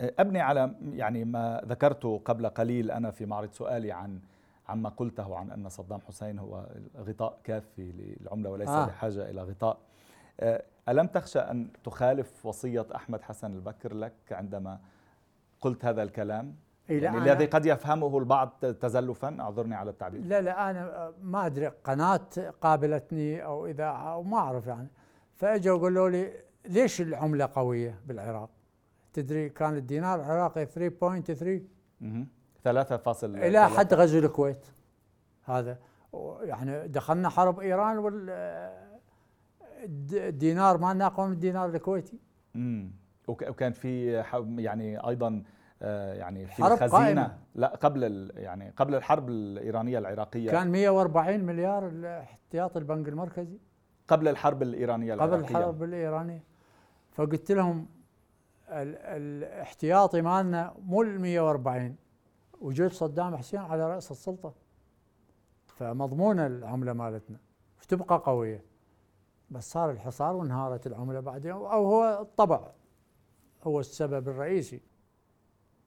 أبني 0.00 0.40
على 0.40 0.74
يعني 0.92 1.24
ما 1.24 1.62
ذكرته 1.66 2.20
قبل 2.24 2.48
قليل 2.48 2.90
أنا 2.90 3.10
في 3.10 3.26
معرض 3.26 3.50
سؤالي 3.52 3.92
عن 3.92 4.20
عما 4.68 4.88
قلته 4.88 5.36
عن 5.36 5.50
أن 5.50 5.68
صدام 5.68 6.00
حسين 6.08 6.38
هو 6.38 6.66
غطاء 6.98 7.38
كافي 7.44 7.92
للعملة 7.92 8.50
وليس 8.50 8.68
آه. 8.68 8.86
بحاجه 8.86 9.30
إلى 9.30 9.42
غطاء. 9.42 9.78
آه، 10.40 10.62
ألم 10.88 11.06
تخشى 11.06 11.38
أن 11.38 11.68
تخالف 11.84 12.46
وصية 12.46 12.86
أحمد 12.94 13.22
حسن 13.22 13.52
البكر 13.54 13.94
لك 13.94 14.12
عندما 14.30 14.78
قلت 15.60 15.84
هذا 15.84 16.02
الكلام؟ 16.02 16.54
إي 16.90 17.00
لا 17.00 17.04
يعني 17.04 17.18
أنا- 17.18 17.22
الذي 17.22 17.46
قد 17.46 17.66
يفهمه 17.66 18.18
البعض 18.18 18.48
تزلفا 18.60 19.36
أعذرني 19.40 19.74
على 19.74 19.90
التعبير. 19.90 20.20
لا 20.20 20.40
لا 20.40 20.70
أنا 20.70 21.12
ما 21.22 21.46
أدري 21.46 21.66
قناة 21.68 22.20
قابلتني 22.60 23.44
أو 23.44 23.66
اذاعه 23.66 24.12
أو 24.12 24.22
ما 24.22 24.36
أعرف 24.38 24.66
يعني. 24.66 24.88
فاجوا 25.38 25.78
قالوا 25.78 26.10
لي 26.10 26.32
ليش 26.68 27.00
العمله 27.00 27.48
قوية 27.54 28.00
بالعراق؟ 28.06 28.50
تدري 29.12 29.48
كان 29.48 29.76
الدينار 29.76 30.20
العراقي 30.20 30.66
3.3 30.66 31.62
مهم. 32.00 32.28
ثلاثة 32.64 32.96
فاصل 32.96 33.36
إلى 33.36 33.68
حد 33.68 33.94
غزو 33.94 34.18
الكويت. 34.18 34.66
هذا. 35.44 35.78
يعني 36.42 36.88
دخلنا 36.88 37.28
حرب 37.28 37.60
إيران 37.60 37.98
وال 37.98 38.30
الد- 39.84 40.14
الدينار 40.14 40.78
ما 40.78 41.06
اقوى 41.06 41.26
من 41.26 41.32
الدينار 41.32 41.68
الكويتي. 41.68 42.18
امم 42.56 42.90
وك- 43.28 43.48
وكان 43.48 43.72
في 43.72 44.12
يعني 44.58 45.08
أيضا 45.08 45.42
آه، 45.82 46.14
يعني 46.14 46.46
في 46.46 46.62
حرب 46.62 46.72
الخزينه 46.72 46.98
قائمة. 47.04 47.38
لا 47.54 47.66
قبل 47.68 48.30
يعني 48.36 48.72
قبل 48.76 48.94
الحرب 48.94 49.28
الإيرانية 49.28 49.98
العراقية. 49.98 50.50
كان 50.50 50.70
140 50.70 51.40
مليار 51.44 51.90
احتياط 52.04 52.76
البنك 52.76 53.08
المركزي. 53.08 53.58
قبل 54.08 54.28
الحرب 54.28 54.62
الإيرانية 54.62 55.14
قبل 55.14 55.24
العراقية. 55.24 55.58
الحرب 55.58 55.82
الإيرانية. 55.82 56.44
فقلت 57.12 57.52
لهم 57.52 57.86
ال 58.68 58.96
الاحتياطي 58.96 60.22
مالنا 60.22 60.74
مو 60.82 61.02
ال 61.02 61.20
140 61.20 61.96
وجود 62.60 62.92
صدام 62.92 63.36
حسين 63.36 63.60
على 63.60 63.94
رأس 63.94 64.10
السلطة. 64.10 64.54
فمضمونة 65.66 66.46
العملة 66.46 66.92
مالتنا. 66.92 67.38
وتبقى 67.82 68.22
قوية. 68.24 68.64
بس 69.50 69.70
صار 69.70 69.90
الحصار 69.90 70.36
وانهارت 70.36 70.86
العملة 70.86 71.20
بعدين. 71.20 71.52
أو 71.52 71.86
هو 71.86 72.18
الطبع. 72.20 72.70
هو 73.62 73.80
السبب 73.80 74.28
الرئيسي. 74.28 74.80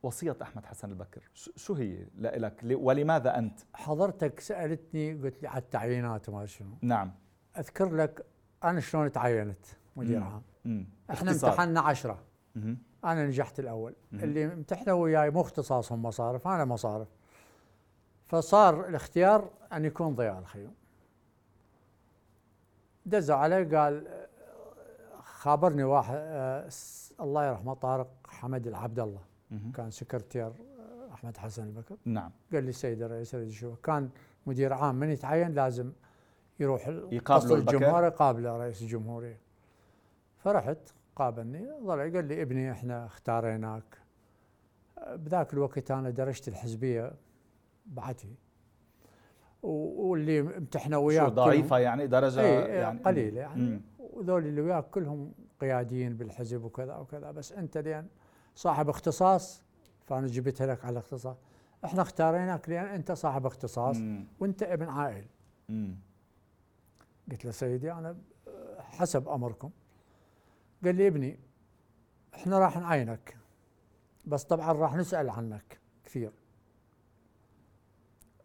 وصية 0.04 0.38
أحمد 0.42 0.66
حسن 0.66 0.90
البكر. 0.90 1.30
شو 1.34 1.74
هي؟ 1.74 2.08
لك 2.18 2.62
ولماذا 2.72 3.38
أنت؟ 3.38 3.60
حضرتك 3.74 4.40
سألتني 4.40 5.14
قلت 5.14 5.42
لي 5.42 5.48
على 5.48 5.62
التعيينات 5.62 6.30
وما 6.30 6.46
شنو. 6.46 6.78
نعم. 6.82 7.12
أذكر 7.58 7.96
لك 7.96 8.26
أنا 8.64 8.80
شلون 8.80 9.12
تعينت 9.12 9.66
مدير 9.96 10.20
مم. 10.20 10.26
عام 10.26 10.42
إحنا. 11.12 11.32
امتحنا 11.32 11.82
عشرة 11.82 12.20
مهم. 12.56 12.78
أنا 13.06 13.26
نجحت 13.28 13.60
الأول 13.60 13.94
مهم. 14.12 14.24
اللي 14.24 14.46
امتحنوا 14.46 15.04
وياي 15.04 15.30
مو 15.30 15.42
اختصاصهم 15.42 16.04
مصارف 16.04 16.48
أنا 16.48 16.66
مصارف 16.66 17.08
فصار 18.26 18.88
الاختيار 18.88 19.50
أن 19.74 19.86
يكون 19.86 20.16
ضياء 20.16 20.40
الخيوم 20.40 20.74
دزوا 23.06 23.36
علي 23.36 23.78
قال 23.78 24.08
خابرني 25.22 25.84
واحد 25.84 26.16
آه، 26.18 26.70
الله 27.22 27.46
يرحمه 27.48 27.74
طارق 27.74 28.08
حمد 28.28 28.68
العبد 28.68 29.00
الله 29.00 29.22
مهم. 29.52 29.72
كان 29.72 29.92
سكرتير 29.92 30.48
آه، 30.48 31.14
أحمد 31.14 31.38
حسن 31.38 31.64
البكر 31.64 31.98
نعم 32.06 32.32
قال 32.54 32.64
لي 32.64 32.72
سيد 32.72 33.02
الرئيس 33.02 33.66
كان 33.84 34.10
مدير 34.46 34.74
عام 34.74 34.96
من 34.96 35.10
يتعين 35.10 35.54
لازم 35.54 35.92
يروح 36.62 36.88
ال- 36.88 37.08
يقابله 37.14 37.46
قصر 37.46 37.56
البكر؟ 37.56 37.76
الجمهوريه 37.76 38.08
يقابله 38.08 38.58
رئيس 38.58 38.82
الجمهوريه 38.82 39.40
فرحت 40.38 40.78
قابلني 41.16 41.72
ظل 41.84 42.00
قال 42.16 42.26
لي 42.26 42.42
ابني 42.42 42.72
إحنا 42.72 43.06
اختاريناك. 43.06 43.98
بذاك 45.16 45.54
الوقت 45.54 45.92
أنا 45.92 46.10
درجت 46.10 46.48
الحزبية 46.48 47.14
بعتي 47.86 48.36
واللي 49.64 50.40
امتحنوا 50.40 51.08
وياك 51.08 51.28
شو 51.28 51.34
ضعيفه 51.34 51.78
يعني 51.80 52.08
درجة 52.08 52.42
اي 52.42 52.54
يعني 52.54 52.74
يعني 52.74 53.00
قليلة 53.00 53.42
يعني. 53.42 53.82
وذول 54.00 54.46
اللي 54.46 54.62
وياك 54.62 54.90
كلهم 54.90 55.32
قياديين 55.62 56.18
بالحزب 56.18 56.64
وكذا 56.64 56.96
وكذا. 56.96 57.32
بس 57.32 57.52
أنت 57.52 57.78
لأن 57.78 58.08
صاحب 58.56 58.90
اختصاص 58.90 59.64
فأنا 60.06 60.28
جبتها 60.28 60.68
لك 60.68 60.86
على 60.86 60.94
الاختصاص. 60.94 61.38
إحنا 61.86 62.02
اختاريناك 62.02 62.70
لأن 62.70 62.86
أنت 62.86 63.12
صاحب 63.12 63.46
اختصاص 63.46 63.98
مم. 63.98 64.26
وأنت 64.40 64.64
ابن 64.64 64.88
عائل. 64.90 65.26
مم. 65.70 65.96
قلت 67.32 67.46
له 67.46 67.52
سيدي 67.52 67.92
أنا 67.92 68.18
حسب 68.80 69.30
أمركم. 69.30 69.72
قال 70.84 70.96
لي 70.96 71.08
ابني 71.08 71.40
إحنا 72.34 72.60
راح 72.60 72.78
نعينك 72.78 73.38
بس 74.26 74.44
طبعا 74.44 74.72
راح 74.72 74.96
نسأل 74.96 75.30
عنك 75.30 75.80
كثير 76.06 76.32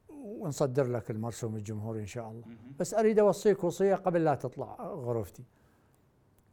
ونصدر 0.09 0.87
لك 0.87 1.11
المرسوم 1.11 1.56
الجمهوري 1.56 2.00
إن 2.00 2.06
شاء 2.06 2.30
الله. 2.30 2.45
بس 2.78 2.95
أريد 2.95 3.18
أوصيك 3.18 3.64
وصية 3.64 3.95
قبل 3.95 4.25
لا 4.25 4.35
تطلع 4.35 4.76
غرفتي. 4.80 5.45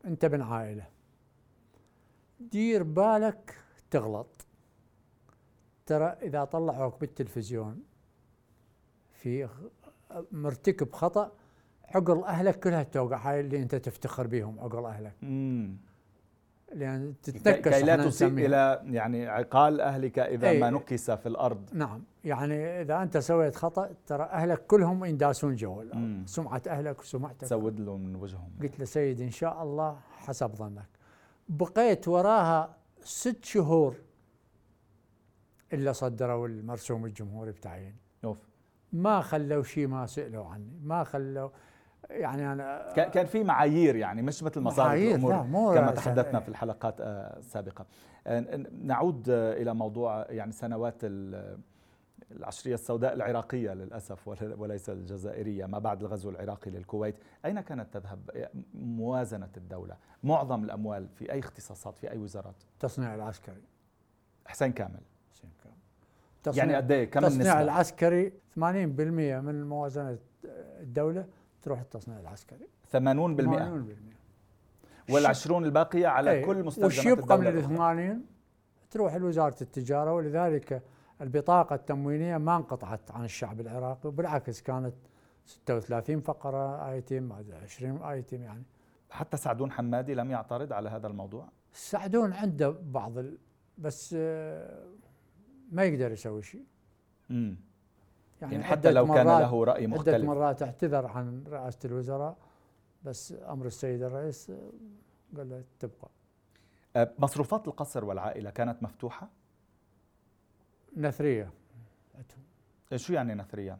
أنت 0.05 0.25
ابن 0.25 0.41
عائلة. 0.41 0.87
دير 2.39 2.83
بالك 2.83 3.57
تغلط. 3.91 4.45
ترى 5.85 6.05
إذا 6.05 6.45
طلعوك 6.45 6.99
بالتلفزيون 7.01 7.83
في 9.11 9.49
مرتكب 10.31 10.91
خطأ 10.91 11.31
عقل 11.89 12.23
أهلك 12.23 12.59
كلها 12.59 12.83
توقع 12.83 13.17
هاي 13.17 13.39
اللي 13.39 13.61
أنت 13.61 13.75
تفتخر 13.75 14.27
بيهم 14.27 14.59
عقل 14.59 14.85
أهلك 14.85 15.13
مم. 15.21 15.77
لأن 16.73 17.13
تتنكس 17.23 17.69
كي 17.69 17.83
لا 17.83 17.95
نسميها. 17.95 18.45
إلى 18.45 18.81
يعني 18.95 19.27
عقال 19.27 19.81
أهلك 19.81 20.19
إذا 20.19 20.49
أي. 20.49 20.59
ما 20.59 20.69
نكس 20.69 21.11
في 21.11 21.25
الأرض 21.25 21.69
نعم 21.73 22.03
يعني 22.23 22.81
إذا 22.81 23.03
أنت 23.03 23.17
سويت 23.17 23.55
خطأ 23.55 23.91
ترى 24.07 24.23
أهلك 24.23 24.65
كلهم 24.67 25.05
ينداسون 25.05 25.55
جو 25.55 25.83
مم. 25.93 26.23
سمعة 26.27 26.61
أهلك 26.67 26.99
وسمعتك 26.99 27.41
تسود 27.41 27.79
له 27.79 27.97
من 27.97 28.15
وجههم 28.15 28.49
قلت 28.61 28.79
له 28.79 28.85
سيدي 28.85 29.23
إن 29.23 29.31
شاء 29.31 29.63
الله 29.63 29.99
حسب 30.17 30.55
ظنك 30.55 30.89
بقيت 31.49 32.07
وراها 32.07 32.75
ست 33.03 33.45
شهور 33.45 33.95
إلا 35.73 35.91
صدروا 35.91 36.47
المرسوم 36.47 37.05
الجمهوري 37.05 37.51
بتعيين 37.51 37.95
أوف. 38.23 38.37
ما 38.93 39.21
خلوا 39.21 39.63
شيء 39.63 39.87
ما 39.87 40.05
سألوا 40.05 40.45
عني 40.45 40.79
ما 40.83 41.03
خلوا 41.03 41.49
يعني 42.09 42.53
أنا 42.53 42.93
كان 42.93 43.25
في 43.25 43.43
معايير 43.43 43.95
يعني 43.95 44.21
مش 44.21 44.43
مثل 44.43 44.61
مصارف 44.61 45.01
الأمور 45.01 45.33
لا 45.33 45.43
مو 45.43 45.73
كما 45.73 45.91
تحدثنا 45.91 46.39
في 46.39 46.49
الحلقات 46.49 46.95
السابقة. 47.01 47.85
نعود 48.81 49.29
إلى 49.29 49.73
موضوع 49.73 50.25
يعني 50.29 50.51
سنوات 50.51 51.01
العشرية 52.31 52.73
السوداء 52.73 53.13
العراقية 53.13 53.73
للأسف 53.73 54.27
وليس 54.57 54.89
الجزائرية 54.89 55.65
ما 55.65 55.79
بعد 55.79 56.01
الغزو 56.01 56.29
العراقي 56.29 56.71
للكويت. 56.71 57.15
أين 57.45 57.59
كانت 57.59 57.93
تذهب 57.93 58.49
موازنة 58.73 59.49
الدولة؟ 59.57 59.95
معظم 60.23 60.63
الأموال 60.63 61.07
في 61.07 61.31
أي 61.31 61.39
اختصاصات 61.39 61.97
في 61.97 62.11
أي 62.11 62.17
وزارات؟ 62.17 62.55
تصنيع 62.79 63.15
العسكري. 63.15 63.63
حسين 64.45 64.71
كامل. 64.71 65.01
حسين 65.31 65.49
كامل. 65.63 65.75
تصنيع 66.43 66.65
يعني 66.65 66.75
قد 66.75 66.91
إيه؟ 66.91 67.05
كم 67.05 67.19
تصنيع 67.19 67.35
النسبة؟ 67.35 67.61
العسكري 67.61 68.33
80% 68.55 68.59
من 68.59 69.63
موازنة 69.69 70.17
الدولة. 70.79 71.25
تروح 71.63 71.79
التصنيع 71.79 72.19
العسكري. 72.19 72.67
80% 72.91 72.95
80% 72.95 74.13
والعشرون 75.09 75.65
الباقية 75.65 76.07
على 76.07 76.31
إيه 76.31 76.45
كل 76.45 76.63
مستلزمات 76.63 77.19
الدولة 77.19 77.35
والشيء 77.35 77.67
من 77.67 77.73
ال 77.73 77.77
80 77.77 78.25
تروح 78.91 79.15
لوزارة 79.15 79.55
التجارة 79.61 80.13
ولذلك 80.13 80.83
البطاقة 81.21 81.75
التموينية 81.75 82.37
ما 82.37 82.55
انقطعت 82.55 83.11
عن 83.11 83.25
الشعب 83.25 83.61
العراقي 83.61 84.09
وبالعكس 84.09 84.61
كانت 84.61 84.93
36 85.45 86.21
فقرة 86.21 86.91
ايتم 86.91 87.33
20 87.63 88.03
ايتم 88.03 88.41
يعني. 88.41 88.63
حتى 89.09 89.37
سعدون 89.37 89.71
حمادي 89.71 90.13
لم 90.13 90.31
يعترض 90.31 90.73
على 90.73 90.89
هذا 90.89 91.07
الموضوع؟ 91.07 91.49
سعدون 91.73 92.33
عنده 92.33 92.69
بعض 92.69 93.17
ال... 93.17 93.37
بس 93.77 94.15
آه، 94.17 94.87
ما 95.71 95.83
يقدر 95.83 96.11
يسوي 96.11 96.41
شيء. 96.41 96.65
امم 97.31 97.57
يعني, 98.43 98.55
يعني 98.55 98.65
حتى 98.65 98.91
لو 98.91 99.13
كان 99.13 99.27
له 99.27 99.63
رأي 99.63 99.87
مختلف 99.87 100.15
عدة 100.15 100.25
مرات 100.25 100.63
اعتذر 100.63 101.05
عن 101.05 101.43
رئاسة 101.47 101.79
الوزراء 101.85 102.37
بس 103.03 103.33
أمر 103.49 103.65
السيد 103.65 104.03
الرئيس 104.03 104.51
قال 105.37 105.49
له 105.49 105.63
تبقى. 105.79 106.09
أه، 106.95 107.11
مصروفات 107.19 107.67
القصر 107.67 108.05
والعائلة 108.05 108.49
كانت 108.49 108.83
مفتوحة؟ 108.83 109.29
نثرية 110.97 111.51
شو 112.95 113.13
يعني 113.13 113.33
نثرية؟ 113.33 113.77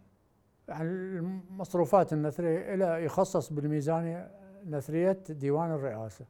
يعني 0.67 0.83
المصروفات 0.83 2.13
النثرية 2.13 2.73
إلى 2.73 3.05
يخصص 3.05 3.53
بالميزانيه 3.53 4.31
نثرية 4.65 5.23
ديوان 5.29 5.71
الرئاسة 5.71 6.25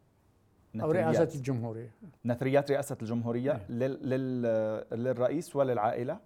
أو 0.81 0.91
رئاسة 0.91 1.29
الجمهورية 1.35 1.91
نثريات 2.25 2.71
رئاسة 2.71 2.97
الجمهورية 3.01 3.51
إيه. 3.51 3.71
لل... 3.71 4.09
لل... 4.09 4.41
للرئيس 5.03 5.55
وللعائلة؟ 5.55 6.19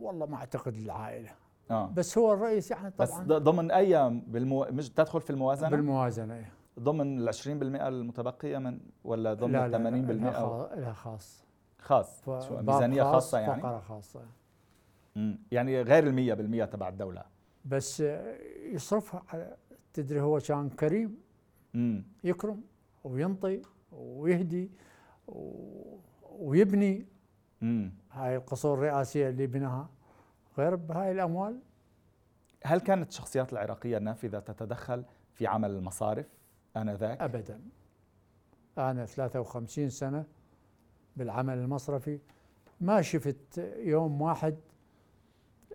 والله 0.00 0.26
ما 0.26 0.36
أعتقد 0.36 0.76
للعائله 0.76 1.30
آه. 1.70 1.90
بس 1.96 2.18
هو 2.18 2.32
الرئيس 2.32 2.70
يعني 2.70 2.90
طبعا. 2.90 3.06
بس 3.08 3.42
ضمن 3.42 3.70
أي 3.70 4.10
بالمو... 4.26 4.66
مش 4.70 4.88
تدخل 4.90 5.20
في 5.20 5.30
الموازنة؟ 5.30 5.70
بالموازنة 5.70 6.34
إيه. 6.34 6.52
ضمن 6.80 7.28
ال 7.28 7.34
20% 7.34 7.46
المتبقية 7.46 8.58
من 8.58 8.80
ولا 9.04 9.34
ضمن 9.34 9.56
ال 9.56 9.72
80% 9.72 9.76
لا, 10.10 10.80
لا 10.80 10.92
خاص 10.92 11.44
خاص. 11.78 12.28
ميزانية 12.50 13.02
خاصة 13.02 13.38
يعني؟ 13.38 13.62
فقرة 13.62 13.78
خاصة. 13.80 14.20
مم. 15.16 15.38
يعني 15.50 15.82
غير 15.82 16.06
المية 16.06 16.34
بالمية 16.34 16.64
تبع 16.64 16.88
الدولة. 16.88 17.24
بس 17.64 18.00
يصرفها 18.62 19.22
على 19.28 19.56
تدري 19.92 20.20
هو 20.20 20.38
كان 20.38 20.68
كريم؟ 20.70 21.18
مم. 21.74 22.04
يكرم 22.24 22.60
وينطي 23.04 23.62
ويهدي 23.92 24.70
ويبني 26.38 27.06
مم. 27.60 27.92
هاي 28.12 28.36
القصور 28.36 28.78
الرئاسية 28.78 29.28
اللي 29.28 29.46
بناها. 29.46 29.88
غير 30.58 30.74
بهاي 30.74 31.12
الأموال. 31.12 31.58
هل 32.64 32.80
كانت 32.80 33.08
الشخصيات 33.08 33.52
العراقية 33.52 33.96
النافذة 33.96 34.38
تتدخل 34.38 35.04
في 35.34 35.46
عمل 35.46 35.70
المصارف 35.70 36.26
آنذاك؟ 36.76 37.20
أبدا. 37.20 37.60
أنا 38.78 39.06
53 39.06 39.88
سنة 39.88 40.24
بالعمل 41.16 41.58
المصرفي 41.58 42.18
ما 42.80 43.02
شفت 43.02 43.58
يوم 43.76 44.22
واحد 44.22 44.56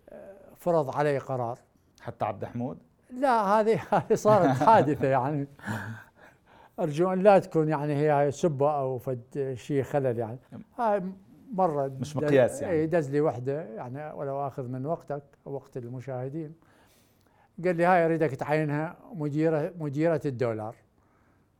آه، 0.09 0.35
فرض 0.55 0.95
علي 0.97 1.17
قرار. 1.17 1.59
حتى 2.01 2.25
عبد 2.25 2.45
حمود؟ 2.45 2.77
لا 3.09 3.41
هذه 3.41 3.81
هذه 3.91 4.13
صارت 4.13 4.57
حادثة 4.65 5.07
يعني. 5.07 5.47
أرجو 6.79 7.13
أن 7.13 7.19
لا 7.19 7.39
تكون 7.39 7.69
يعني 7.69 7.95
هي 7.95 8.31
سبة 8.31 8.77
أو 8.79 8.97
فد 8.97 9.53
شيء 9.57 9.83
خلل 9.83 10.19
يعني. 10.19 10.37
هاي 10.77 11.03
مرة 11.55 11.87
مش 11.87 12.15
مقياس 12.15 12.61
يعني. 12.61 12.85
دز 12.85 13.09
لي 13.09 13.21
وحدة 13.21 13.63
يعني 13.63 14.13
ولو 14.13 14.47
آخذ 14.47 14.67
من 14.67 14.85
وقتك 14.85 15.23
وقت 15.45 15.77
المشاهدين. 15.77 16.53
قال 17.65 17.75
لي 17.75 17.85
هاي 17.85 18.05
أريدك 18.05 18.29
تعينها 18.29 18.97
مديره 19.13 19.73
مديرة 19.79 20.21
الدولار. 20.25 20.75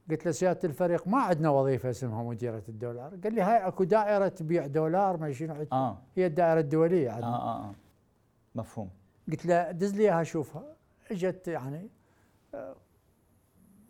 قلت 0.09 0.25
له 0.25 0.31
سيادة 0.31 0.59
الفريق 0.63 1.07
ما 1.07 1.17
عندنا 1.17 1.49
وظيفة 1.49 1.89
اسمها 1.89 2.23
مديرة 2.23 2.63
الدولار. 2.69 3.15
قال 3.23 3.33
لي 3.33 3.41
هاي 3.41 3.67
أكو 3.67 3.83
دائرة 3.83 4.27
تبيع 4.27 4.67
دولار 4.67 5.17
ما 5.17 5.31
شنو 5.31 5.65
آه. 5.71 5.97
هي 6.15 6.25
الدائرة 6.25 6.59
الدولية 6.59 7.09
عندنا. 7.11 7.27
آه, 7.27 7.59
آه, 7.59 7.69
آه. 7.69 7.73
مفهوم. 8.55 8.89
قلت 9.31 9.45
له 9.45 9.71
دز 9.71 9.95
لي 9.95 10.03
إياها 10.03 10.21
اشوفها 10.21 10.63
إجت 11.11 11.47
يعني 11.47 11.89
آه، 12.53 12.75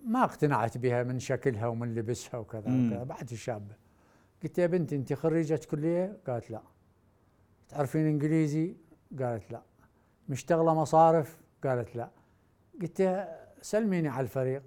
ما 0.05 0.23
اقتنعت 0.23 0.77
بها 0.77 1.03
من 1.03 1.19
شكلها 1.19 1.67
ومن 1.67 1.95
لبسها 1.95 2.37
وكذا 2.37 2.59
وكذا 2.59 3.03
بعد 3.03 3.33
شابه 3.33 3.75
قلت 4.43 4.57
يا 4.57 4.67
بنتي 4.67 4.95
انت 4.95 5.13
خريجة 5.13 5.59
كلية؟ 5.71 6.17
قالت 6.27 6.51
لا. 6.51 6.61
تعرفين 7.69 8.05
انجليزي؟ 8.05 8.75
قالت 9.19 9.51
لا. 9.51 9.61
مشتغلة 10.29 10.73
مصارف؟ 10.73 11.37
قالت 11.63 11.95
لا. 11.95 12.09
قلت 12.81 13.27
سلميني 13.61 14.07
على 14.07 14.23
الفريق. 14.23 14.63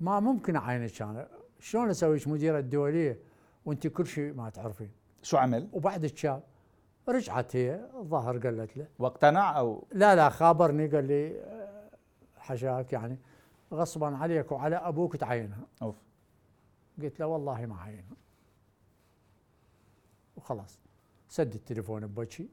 ما 0.00 0.20
ممكن 0.20 0.56
اعينك 0.56 1.02
أنا. 1.02 1.28
شلون 1.60 1.90
اسويك 1.90 2.28
مديره 2.28 2.58
الدولية 2.58 3.18
وانت 3.64 3.86
كل 3.86 4.06
شيء 4.06 4.34
ما 4.34 4.50
تعرفين؟ 4.50 4.90
شو 5.22 5.36
عمل؟ 5.36 5.68
وبعد 5.72 6.04
الشاب 6.04 6.42
رجعت 7.08 7.56
هي 7.56 7.90
الظاهر 7.94 8.38
قالت 8.38 8.76
له. 8.76 8.86
واقتنع 8.98 9.58
أو؟ 9.58 9.84
لا 9.92 10.16
لا 10.16 10.28
خابرني 10.28 10.86
قال 10.86 11.04
لي 11.04 11.42
حشاك 12.36 12.92
يعني. 12.92 13.18
غصبا 13.72 14.16
عليك 14.16 14.52
وعلى 14.52 14.76
أبوك 14.76 15.16
تعينها 15.16 15.66
أوف. 15.82 15.96
قلت 17.02 17.20
له 17.20 17.26
والله 17.26 17.66
ما 17.66 17.80
عينها 17.80 18.16
وخلاص 20.46 20.80
سد 21.28 21.54
التليفون 21.54 22.06
بوجهي. 22.06 22.48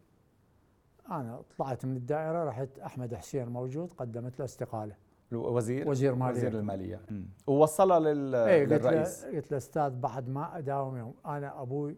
أنا 1.11 1.41
طلعت 1.57 1.85
من 1.85 1.95
الدائرة 1.95 2.43
رحت 2.43 2.79
أحمد 2.79 3.15
حسين 3.15 3.47
موجود 3.47 3.93
قدمت 3.93 4.39
له 4.39 4.45
استقالة. 4.45 4.95
وزير 5.31 5.89
وزير 5.89 6.15
مالية. 6.15 6.37
وزير 6.37 6.59
المالية. 6.59 7.01
ووصلها 7.47 7.99
لل... 7.99 8.35
إيه 8.35 8.65
للرئيس. 8.65 9.25
قلت 9.25 9.51
له 9.51 9.57
أستاذ 9.57 9.95
بعد 9.99 10.29
ما 10.29 10.57
أداوم 10.57 10.97
يوم 10.97 11.13
أنا 11.25 11.61
أبوي 11.61 11.97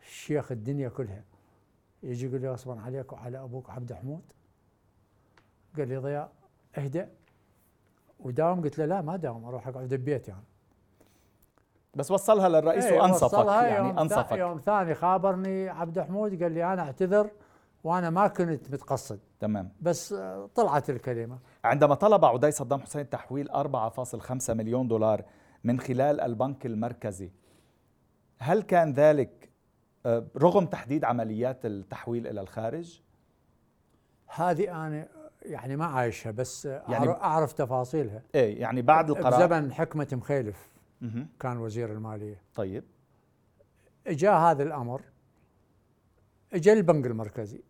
شيخ 0.00 0.52
الدنيا 0.52 0.88
كلها. 0.88 1.24
يجي 2.02 2.26
يقول 2.26 2.40
لي 2.40 2.52
غصبا 2.52 2.80
عليك 2.80 3.12
وعلى 3.12 3.38
أبوك 3.38 3.70
عبد 3.70 3.92
حمود. 3.92 4.22
قال 5.76 5.88
لي 5.88 5.96
ضياء 5.96 6.32
اهدأ. 6.78 7.10
وداوم 8.20 8.62
قلت 8.62 8.78
له 8.78 8.84
لا 8.84 9.02
ما 9.02 9.16
داوم 9.16 9.44
أروح 9.44 9.68
أقعد 9.68 9.94
ببيتي 9.94 10.30
يعني. 10.30 10.44
بس 11.96 12.10
وصلها 12.10 12.48
للرئيس 12.48 12.84
إيه 12.84 13.00
وأنصفك 13.00 13.46
يعني 13.46 13.76
يوم 13.88 13.98
أنصفك. 13.98 14.32
يوم 14.32 14.58
ثاني 14.58 14.94
خابرني 14.94 15.68
عبد 15.68 16.00
حمود 16.00 16.42
قال 16.42 16.52
لي 16.52 16.72
أنا 16.72 16.82
أعتذر 16.82 17.30
وأنا 17.84 18.10
ما 18.10 18.26
كنت 18.26 18.70
متقصد. 18.70 19.20
تمام. 19.40 19.72
بس 19.80 20.14
طلعت 20.54 20.90
الكلمة. 20.90 21.38
عندما 21.64 21.94
طلب 21.94 22.24
عدي 22.24 22.50
صدام 22.50 22.80
حسين 22.80 23.10
تحويل 23.10 23.50
4.5 23.50 24.50
مليون 24.50 24.88
دولار 24.88 25.24
من 25.64 25.80
خلال 25.80 26.20
البنك 26.20 26.66
المركزي 26.66 27.30
هل 28.38 28.62
كان 28.62 28.92
ذلك 28.92 29.50
آه، 30.06 30.24
رغم 30.36 30.66
تحديد 30.66 31.04
عمليات 31.04 31.66
التحويل 31.66 32.26
إلى 32.26 32.40
الخارج؟ 32.40 33.00
هذه 34.26 34.86
أنا 34.86 35.08
يعني 35.42 35.76
ما 35.76 35.86
عايشها 35.86 36.32
بس 36.32 36.64
يعني 36.64 37.10
أعرف 37.10 37.52
تفاصيلها. 37.52 38.22
إيه 38.34 38.60
يعني 38.60 38.82
بعد 38.82 39.10
القرار 39.10 39.46
بزمن 39.46 39.72
حكمة 39.72 40.08
مخيلف. 40.12 40.73
كان 41.40 41.56
وزير 41.56 41.92
المالية. 41.92 42.42
طيب. 42.54 42.84
جاء 44.06 44.38
هذا 44.38 44.62
الأمر 44.62 45.02
اجى 46.52 46.72
البنك 46.72 47.06
المركزي. 47.06 47.62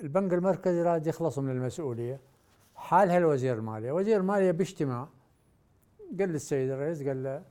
البنك 0.00 0.32
المركزي 0.34 0.82
راد 0.82 1.06
يخلص 1.06 1.38
من 1.38 1.50
المسؤولية. 1.50 2.20
حالها 2.74 3.18
الوزير 3.18 3.58
المالية. 3.58 3.92
وزير 3.92 4.20
المالية 4.20 4.50
باجتماع 4.50 5.08
قال 6.18 6.28
للسيد 6.28 6.70
الرئيس 6.70 7.02
قال 7.02 7.22
له 7.22 7.44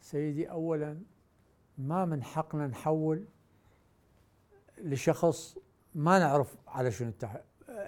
سيدي 0.00 0.50
اولا 0.50 0.98
ما 1.78 2.04
من 2.04 2.22
حقنا 2.22 2.66
نحول 2.66 3.24
لشخص 4.78 5.58
ما 5.94 6.18
نعرف 6.18 6.56
على 6.68 6.90
شنو 6.90 7.08
التح... 7.08 7.40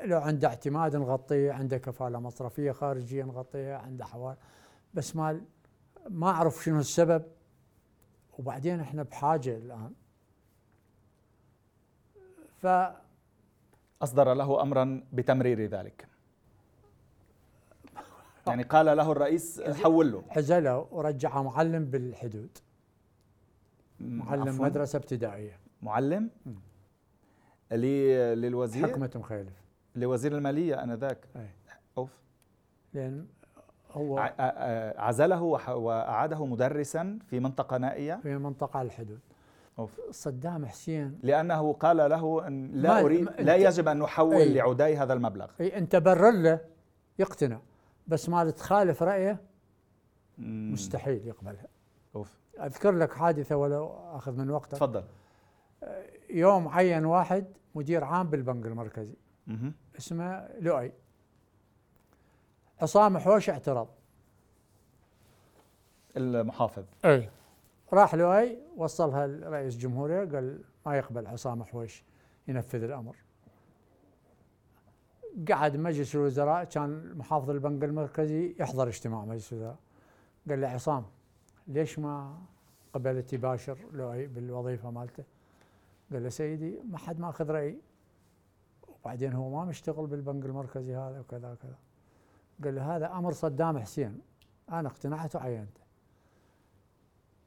لو 0.04 0.20
عنده 0.20 0.48
اعتماد 0.48 0.96
نغطيه 0.96 1.52
عنده 1.52 1.78
كفالة 1.78 2.20
مصرفية 2.20 2.72
خارجية 2.72 3.24
نغطيها 3.24 3.78
عنده 3.78 4.04
حوال 4.04 4.36
بس 4.94 5.16
مال 5.16 5.44
ما 6.08 6.28
أعرف 6.28 6.64
شنو 6.64 6.80
السبب. 6.80 7.22
وبعدين 8.38 8.80
إحنا 8.80 9.02
بحاجة 9.02 9.56
الآن. 9.56 9.92
ف 12.62 12.66
أصدر 14.02 14.34
له 14.34 14.62
أمرا 14.62 15.04
بتمرير 15.12 15.66
ذلك. 15.66 16.06
يعني 18.46 18.62
قال 18.62 18.86
له 18.86 19.12
الرئيس 19.12 19.60
حول 19.62 20.12
له 20.12 20.24
عزله 20.30 20.88
ورجعه 20.90 21.42
معلم 21.42 21.84
بالحدود. 21.84 22.58
معلم 24.00 24.48
عفواً. 24.48 24.64
مدرسة 24.64 24.96
ابتدائية. 24.96 25.58
معلم؟ 25.82 26.30
لي- 27.72 28.34
للوزير؟ 28.34 28.86
حكمة 28.88 29.10
مخيلف 29.14 29.52
لوزير 29.96 30.36
المالية 30.36 30.84
أنذاك. 30.84 31.24
أوف. 31.98 32.10
لأن 32.94 33.26
هو 33.92 34.18
عزله 34.98 35.42
وأعاده 35.68 36.46
مدرسا 36.46 37.18
في 37.26 37.40
منطقة 37.40 37.76
نائية؟ 37.76 38.20
في 38.22 38.36
منطقة 38.38 38.78
على 38.78 38.86
الحدود. 38.86 39.18
أوف. 39.78 40.00
صدام 40.10 40.66
حسين. 40.66 41.18
لأنه 41.22 41.72
قال 41.72 41.96
له 41.96 42.46
أن 42.46 42.70
لا 42.72 43.02
ما- 43.02 43.08
لا 43.08 43.56
أنت- 43.56 43.60
يجب 43.60 43.88
أن 43.88 43.98
نحول 43.98 44.34
أي. 44.34 44.54
لعدي 44.54 44.96
هذا 44.96 45.12
المبلغ. 45.12 45.46
أي 45.60 45.78
أنت 45.78 45.96
برر 45.96 46.30
له 46.30 46.60
يقتنع. 47.18 47.58
بس 48.06 48.28
ما 48.28 48.50
تخالف 48.50 49.02
رأيه؟ 49.02 49.40
مم. 50.38 50.72
مستحيل 50.72 51.26
يقبلها. 51.26 51.66
أوف. 52.16 52.32
أذكر 52.60 52.90
لك 52.92 53.12
حادثة 53.12 53.56
ولو 53.56 53.86
أخذ 54.12 54.36
من 54.36 54.50
وقتك 54.50 54.72
تفضل. 54.78 55.04
يوم 56.30 56.68
عين 56.68 57.04
واحد 57.04 57.44
مدير 57.74 58.04
عام 58.04 58.26
بالبنك 58.30 58.66
المركزي. 58.66 59.14
اسمه 59.98 60.48
لؤي. 60.60 60.92
عصام 62.82 63.18
حوش 63.18 63.50
اعترض 63.50 63.88
المحافظ. 66.16 66.84
أي. 67.04 67.30
راح 67.92 68.14
لؤي 68.14 68.58
وصلها 68.76 69.26
لرئيس 69.26 69.74
الجمهوريه 69.74 70.24
قال 70.24 70.60
ما 70.86 70.96
يقبل 70.96 71.26
عصام 71.26 71.64
حويش 71.64 72.04
ينفذ 72.48 72.82
الأمر. 72.82 73.16
قعد 75.48 75.76
مجلس 75.76 76.14
الوزراء 76.14 76.64
كان 76.64 77.14
محافظ 77.18 77.50
البنك 77.50 77.84
المركزي 77.84 78.56
يحضر 78.60 78.88
اجتماع 78.88 79.24
مجلس 79.24 79.52
الوزراء. 79.52 79.76
قال 80.48 80.60
له 80.60 80.68
عصام 80.68 81.04
ليش 81.68 81.98
ما 81.98 82.38
قبلت 82.92 83.32
يباشر 83.32 83.78
لؤي 83.92 84.26
بالوظيفة 84.26 84.90
مالته؟ 84.90 85.24
قال 86.12 86.22
له 86.22 86.28
سيدي 86.28 86.78
ما 86.90 86.98
حد 86.98 87.20
ماخذ 87.20 87.50
رايي 87.50 87.78
وبعدين 88.88 89.32
هو 89.32 89.50
ما 89.50 89.64
مشتغل 89.64 90.06
بالبنك 90.06 90.44
المركزي 90.44 90.96
هذا 90.96 91.20
وكذا 91.20 91.52
وكذا. 91.52 91.76
قال 92.64 92.74
له 92.74 92.96
هذا 92.96 93.12
أمر 93.12 93.32
صدام 93.32 93.78
حسين. 93.78 94.20
أنا 94.70 94.88
اقتنعت 94.88 95.36
وعينته 95.36 95.80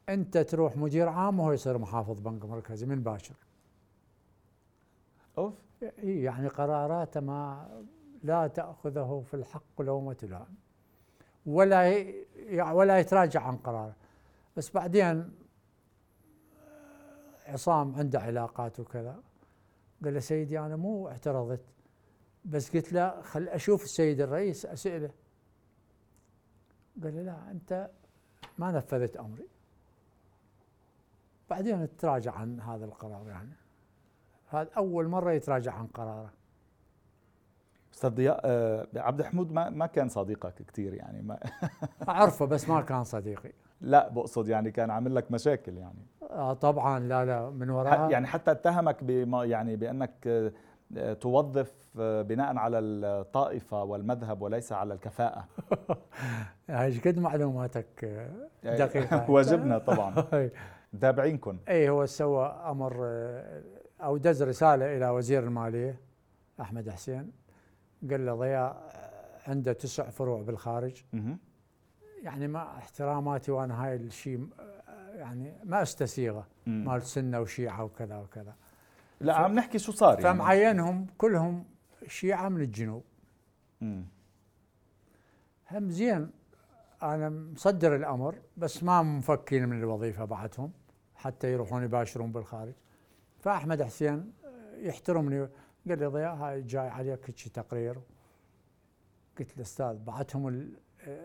أنت 0.10 0.38
تروح 0.38 0.78
مدير 0.78 1.10
عام 1.10 1.40
وهو 1.40 1.52
يصير 1.52 1.78
محافظ 1.78 2.20
بنك 2.20 2.46
مركزي 2.46 2.86
من 2.86 3.04
باكر 3.04 3.36
أوف. 5.38 5.54
يعني 5.98 6.48
قراراته 6.48 7.20
ما 7.20 7.70
لا 8.24 8.48
تأخذه 8.48 9.24
في 9.26 9.34
الحق 9.34 9.82
لومه 9.82 10.18
لائم 10.24 10.56
ولا 11.46 12.72
ولا 12.72 13.00
يتراجع 13.00 13.42
عن 13.42 13.58
قراره. 13.58 13.96
بس 14.58 14.72
بعدين 14.72 15.32
عصام 17.46 17.96
عنده 17.96 18.20
علاقات 18.20 18.80
وكذا. 18.80 19.20
قال 20.04 20.14
له 20.14 20.20
سيدي 20.20 20.60
أنا 20.60 20.76
مو 20.76 21.08
اعترضت. 21.08 21.73
بس 22.46 22.76
قلت 22.76 22.94
له 22.94 23.22
خل 23.22 23.48
أشوف 23.48 23.84
السيد 23.84 24.22
الرئيس 24.22 24.66
أسأله. 24.66 25.10
قال 27.04 27.14
لي 27.16 27.24
لا 27.24 27.52
أنت 27.52 27.90
ما 28.58 28.72
نفذت 28.72 29.18
أمري. 29.18 29.48
بعدين 31.50 31.98
تراجع 31.98 32.32
عن 32.32 32.62
هذا 32.62 32.86
القرار 32.86 33.28
يعني. 33.28 33.52
هذا 34.50 34.70
أول 34.78 35.08
مرة 35.08 35.32
يتراجع 35.32 35.74
عن 35.74 35.88
قراره. 35.88 36.32
أستاذ 37.94 38.10
ضياء 38.10 38.42
آه، 38.46 38.88
عبد 38.96 39.20
الحمود 39.20 39.52
ما 39.52 39.70
ما 39.70 39.86
كان 39.86 40.10
صديقك 40.10 40.54
كثير 40.68 40.94
يعني 40.94 41.22
ما 41.22 41.40
أعرفه 42.10 42.46
بس 42.46 42.70
ما 42.70 42.82
كان 42.82 43.04
صديقي. 43.04 43.52
لا 43.82 44.10
بقصد 44.10 44.48
يعني 44.48 44.72
كان 44.72 44.90
عامل 44.90 45.16
لك 45.16 45.32
مشاكل 45.32 45.78
يعني. 45.78 46.06
آه 46.22 46.54
طبعا 46.54 47.00
لا 47.00 47.26
لا 47.26 47.50
من 47.50 47.70
وراء. 47.70 48.12
يعني 48.12 48.28
حتى 48.28 48.52
اتهمك 48.52 49.04
بما 49.04 49.46
يعني 49.46 49.76
بأنك 49.76 50.28
آه، 50.28 50.52
توظف 51.22 51.74
آه، 52.00 52.22
بناء 52.22 52.58
على 52.58 52.80
الطائفة 52.80 53.84
والمذهب 53.84 54.42
وليس 54.42 54.72
على 54.72 54.94
الكفاءة. 54.94 55.48
هاي 56.70 56.98
قد 57.00 57.20
معلوماتك 57.20 58.04
آه، 58.04 58.50
دقيقة. 58.64 59.30
واجبنا 59.32 59.78
طبعا. 59.78 60.16
اي 60.34 60.52
متابعينكم 60.94 61.58
إيه، 61.68 61.90
هو 61.90 62.06
سوى 62.06 62.46
أمر 62.46 62.98
آه، 63.02 63.62
أو 64.02 64.18
دز 64.18 64.44
رسالة 64.44 64.98
إلى 64.98 65.10
وزير 65.10 65.44
المالية 65.44 66.00
أحمد 66.62 66.90
حسين. 66.90 67.32
قال 68.10 68.26
له 68.26 68.36
ضياء 68.36 68.94
عنده 69.48 69.74
تسع 69.74 70.10
فروع 70.10 70.42
بالخارج. 70.42 71.04
يعني 72.24 72.48
مع 72.48 72.78
احتراماتي 72.78 73.52
وأنا 73.52 73.86
هاي 73.86 73.96
الشيء 73.96 74.48
يعني 75.16 75.54
ما 75.64 75.82
أستسيغه. 75.82 76.48
مال 76.66 77.02
سنة 77.02 77.40
وشيعة 77.40 77.84
وكذا 77.84 78.18
وكذا. 78.18 78.56
لا 79.24 79.34
عم 79.36 79.54
نحكي 79.56 79.80
شو 79.80 79.92
صار 79.92 80.20
يعني. 80.20 80.38
فمعينهم 80.38 81.08
كلهم 81.18 81.66
شيعة 82.08 82.50
من 82.50 82.62
الجنوب. 82.62 83.04
مم. 83.82 84.06
هم 85.72 85.90
زين 85.90 86.30
أنا 87.04 87.30
مصدر 87.30 87.96
الأمر 87.96 88.36
بس 88.58 88.84
ما 88.84 89.02
مفكين 89.02 89.70
من 89.70 89.80
الوظيفة 89.80 90.26
بعدهم 90.26 90.72
حتى 91.16 91.52
يروحون 91.54 91.84
يباشرون 91.84 92.32
بالخارج. 92.32 92.74
فأحمد 93.40 93.84
حسين 93.84 94.34
يحترمني 94.78 95.40
قال 95.40 96.00
لي 96.00 96.06
ضياء 96.06 96.36
هاي 96.36 96.62
جاي 96.62 96.88
عليك 96.90 97.30
هيك 97.30 97.48
تقرير. 97.48 97.98
قلت 99.40 99.58
له 99.58 99.62
أستاذ 99.64 99.98
بعدهم 99.98 100.48
ال- 100.48 100.74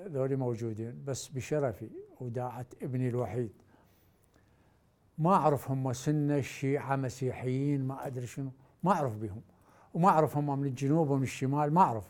ذولي 0.08 0.37
موجودين 0.37 1.04
بس 1.04 1.28
بشرفي 1.28 1.90
وداعة 2.20 2.66
ابني 2.82 3.08
الوحيد. 3.08 3.52
ما 5.18 5.35
أعرف 5.35 5.70
هم 5.70 5.92
سنة 5.92 6.40
شيعة 6.40 6.96
مسيحيين 6.96 7.87
ما 7.87 8.07
أدري 8.07 8.26
شنو. 8.26 8.50
ما 8.83 8.92
أعرف 8.92 9.16
بهم. 9.16 9.40
وما 9.94 10.09
أعرف 10.09 10.37
هم 10.37 10.59
من 10.59 10.66
الجنوب 10.66 11.11
ومن 11.11 11.22
الشمال 11.22 11.74
ما 11.74 11.81
أعرف. 11.81 12.04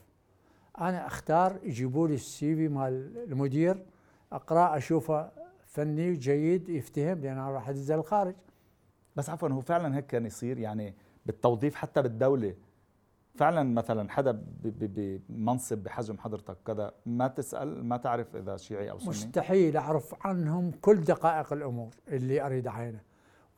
أنا 0.81 1.07
أختار 1.07 1.59
يجيبوا 1.63 2.09
لي 2.09 2.15
السي 2.15 2.57
في 2.57 2.69
مال 2.69 3.19
المدير 3.19 3.87
أقرأ 4.33 4.77
أشوفه 4.77 5.31
فني 5.67 6.15
جيد 6.15 6.69
يفتهم 6.69 7.21
لأن 7.21 7.39
أنا 7.39 7.51
راح 7.51 7.69
ادزه 7.69 7.95
الخارج. 7.95 8.35
بس 9.17 9.31
عفوا 9.31 9.49
هو 9.49 9.61
فعلا 9.61 9.97
هيك 9.97 10.07
كان 10.07 10.27
يصير 10.27 10.59
يعني 10.59 10.95
بالتوظيف 11.27 11.75
حتى 11.75 12.03
بالدولة؟ 12.03 12.55
فعلا 13.35 13.63
مثلا 13.63 14.11
حدا 14.11 14.43
بمنصب 14.63 15.79
بحجم 15.79 16.19
حضرتك 16.19 16.57
كذا 16.67 16.93
ما 17.07 17.29
تسأل 17.29 17.85
ما 17.85 17.97
تعرف 17.97 18.37
إذا 18.37 18.57
شيعي 18.57 18.91
أو 18.91 18.99
سني؟ 18.99 19.09
مستحيل 19.09 19.77
أعرف 19.77 20.27
عنهم 20.27 20.71
كل 20.71 21.01
دقائق 21.01 21.53
الأمور 21.53 21.95
اللي 22.09 22.47
أريد 22.47 22.67
اعينه 22.67 23.01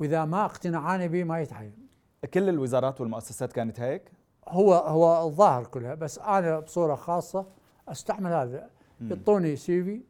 وإذا 0.00 0.24
ما 0.24 0.44
اقتنعاني 0.44 1.08
به 1.08 1.24
ما 1.24 1.40
يتعين. 1.40 1.88
كل 2.34 2.48
الوزارات 2.48 3.00
والمؤسسات 3.00 3.52
كانت 3.52 3.80
هيك؟ 3.80 4.12
هو 4.48 4.74
هو 4.74 5.26
الظاهر 5.26 5.66
كلها 5.66 5.94
بس 5.94 6.18
أنا 6.18 6.60
بصورة 6.60 6.94
خاصة 6.94 7.46
أستعمل 7.88 8.32
هذا. 8.32 8.70
يعطوني 9.00 9.56
سي 9.56 9.84
في 9.84 10.02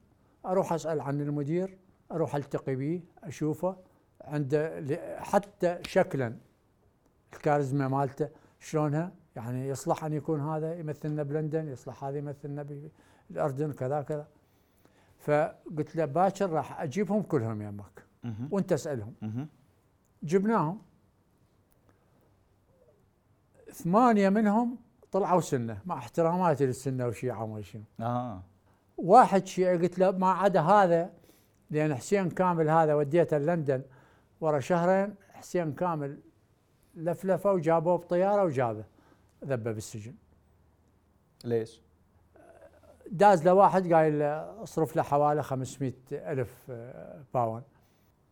أروح 0.46 0.72
أسأل 0.72 1.00
عن 1.00 1.20
المدير 1.20 1.78
أروح 2.12 2.34
ألتقي 2.34 2.76
به 2.76 3.02
أشوفه 3.24 3.76
عنده 4.20 4.84
حتى 5.18 5.78
شكلا 5.82 6.36
الكاريزما 7.32 7.88
مالته 7.88 8.28
شلونها. 8.60 9.19
يعني 9.36 9.68
يصلح 9.68 10.04
أن 10.04 10.12
يكون 10.12 10.40
هذا 10.40 10.78
يمثلنا 10.78 11.22
بلندن 11.22 11.68
يصلح 11.68 12.04
هذا 12.04 12.18
يمثلنا 12.18 12.66
بالاردن 13.30 13.72
كذا 13.72 14.02
كذا. 14.02 14.26
فقلت 15.18 15.96
له 15.96 16.04
باكر 16.04 16.50
راح 16.50 16.80
أجيبهم 16.80 17.22
كلهم 17.22 17.62
يمك 17.62 18.04
أسألهم. 18.72 19.14
مهم. 19.22 19.48
جبناهم. 20.22 20.78
ثمانية 23.72 24.28
منهم 24.28 24.76
طلعوا 25.12 25.40
سنة 25.40 25.78
مع 25.86 25.98
احتراماتي 25.98 26.66
للسنة 26.66 27.06
والشيعة 27.06 27.42
وما 27.42 27.62
شنو. 27.62 27.82
آه. 28.00 28.42
واحد 28.98 29.46
شيعي 29.46 29.78
قلت 29.78 29.98
له 29.98 30.10
ما 30.10 30.30
عدا 30.30 30.60
هذا 30.60 31.10
لأن 31.70 31.94
حسين 31.94 32.30
كامل 32.30 32.68
هذا 32.70 32.94
وديته 32.94 33.38
لندن 33.38 33.82
ورا 34.40 34.60
شهرين 34.60 35.14
حسين 35.32 35.72
كامل 35.72 36.20
لفلفه 36.94 37.52
وجابوه 37.52 37.96
بطيارة 37.96 38.44
وجابه. 38.44 38.84
ذبه 39.44 39.72
بالسجن. 39.72 40.14
ليش؟ 41.44 41.82
داز 43.10 43.44
له 43.44 43.54
واحد 43.54 43.92
قايل 43.92 44.22
اصرف 44.22 44.96
له 44.96 45.02
حوالي 45.02 45.42
500 45.42 45.92
ألف 46.12 46.66
آه، 46.70 47.24
باون 47.34 47.62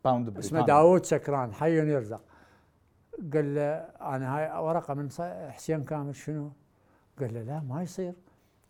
pound 0.04 0.38
اسمه. 0.38 0.66
داوود 0.66 1.04
سكران 1.06 1.52
حي 1.52 1.76
يرزق. 1.76 2.20
قال 3.32 3.54
له 3.54 3.62
أنا 4.14 4.36
هاي 4.36 4.64
ورقة 4.64 4.94
من 4.94 5.10
حسين 5.50 5.84
كامل 5.84 6.16
شنو؟ 6.16 6.52
قال 7.18 7.34
له 7.34 7.42
لا 7.42 7.60
ما 7.60 7.82
يصير. 7.82 8.14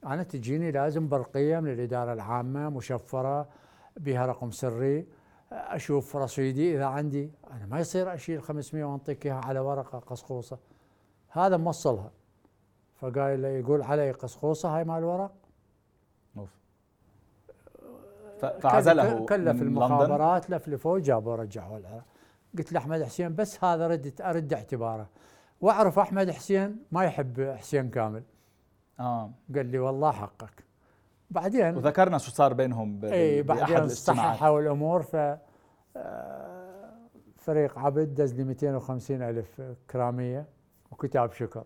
أنا 0.04 0.22
تجيني 0.22 0.70
لازم 0.70 1.08
برقية 1.08 1.60
من 1.60 1.72
الإدارة 1.72 2.12
العامة 2.12 2.68
مشفرة 2.68 3.48
بها 3.96 4.26
رقم 4.26 4.50
سري 4.50 5.06
أشوف 5.52 6.16
رصيدي 6.16 6.76
إذا 6.76 6.84
عندي. 6.86 7.32
أنا 7.50 7.66
ما 7.66 7.80
يصير 7.80 8.14
أشيل 8.14 8.42
500 8.42 8.84
وأنطيك 8.84 9.26
إياها 9.26 9.40
على 9.44 9.60
ورقة 9.60 9.98
قصقوصة. 9.98 10.58
هذا 11.28 11.56
موصلها. 11.56 12.10
فقال 12.98 13.44
يقول 13.44 13.82
علي 13.82 14.10
قصقوصه 14.10 14.76
هاي 14.76 14.84
مال 14.84 15.04
ورق 15.04 15.32
أوف. 16.36 16.50
فعزله 18.38 19.26
كلف 19.26 19.62
المخابرات 19.62 20.50
لفلفوا 20.50 20.94
وجابوا 20.94 21.36
رجعوا 21.36 21.78
العراق 21.78 22.04
قلت 22.58 22.72
له. 22.72 22.78
احمد 22.78 23.02
حسين 23.02 23.34
بس 23.34 23.64
هذا 23.64 23.86
ردت 23.86 24.20
أرد 24.20 24.52
اعتباره. 24.52 25.08
وأعرف 25.60 25.98
أحمد 25.98 26.30
حسين 26.30 26.76
ما 26.92 27.04
يحب 27.04 27.54
حسين 27.58 27.90
كامل. 27.90 28.22
آه. 29.00 29.30
قال 29.54 29.66
لي 29.66 29.78
والله 29.78 30.10
حقك. 30.10 30.64
بعدين 31.30 31.76
وذكرنا 31.76 32.18
شو 32.18 32.30
صار 32.30 32.52
بينهم 32.52 33.04
اي 33.04 33.42
بعدين 33.42 33.88
صححوا 33.88 34.60
الأمور 34.60 35.02
ف 35.02 35.16
آه، 35.96 36.92
فريق 37.36 37.78
عبد 37.78 38.14
دز 38.14 38.34
لي 38.34 38.44
250 38.44 39.22
ألف 39.22 39.62
كرامية 39.90 40.46
وكتاب 40.90 41.32
شكر. 41.32 41.64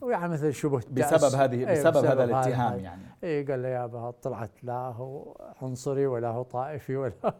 ويعني 0.00 0.32
مثل 0.32 0.54
شبه 0.54 0.80
بسبب 0.90 1.34
هذه 1.40 1.54
إيه، 1.54 1.72
بسبب, 1.72 1.92
بسبب 1.92 2.04
هذا 2.04 2.24
الاتهام 2.24 2.78
يعني. 2.78 3.02
اي 3.24 3.44
قال 3.44 3.60
لي 3.60 3.68
يابا 3.68 4.10
طلعت 4.10 4.64
لا 4.64 4.72
هو 4.72 5.36
عنصري 5.62 6.06
ولا 6.06 6.28
هو 6.28 6.42
طائفي 6.42 6.96
ولا 6.96 7.12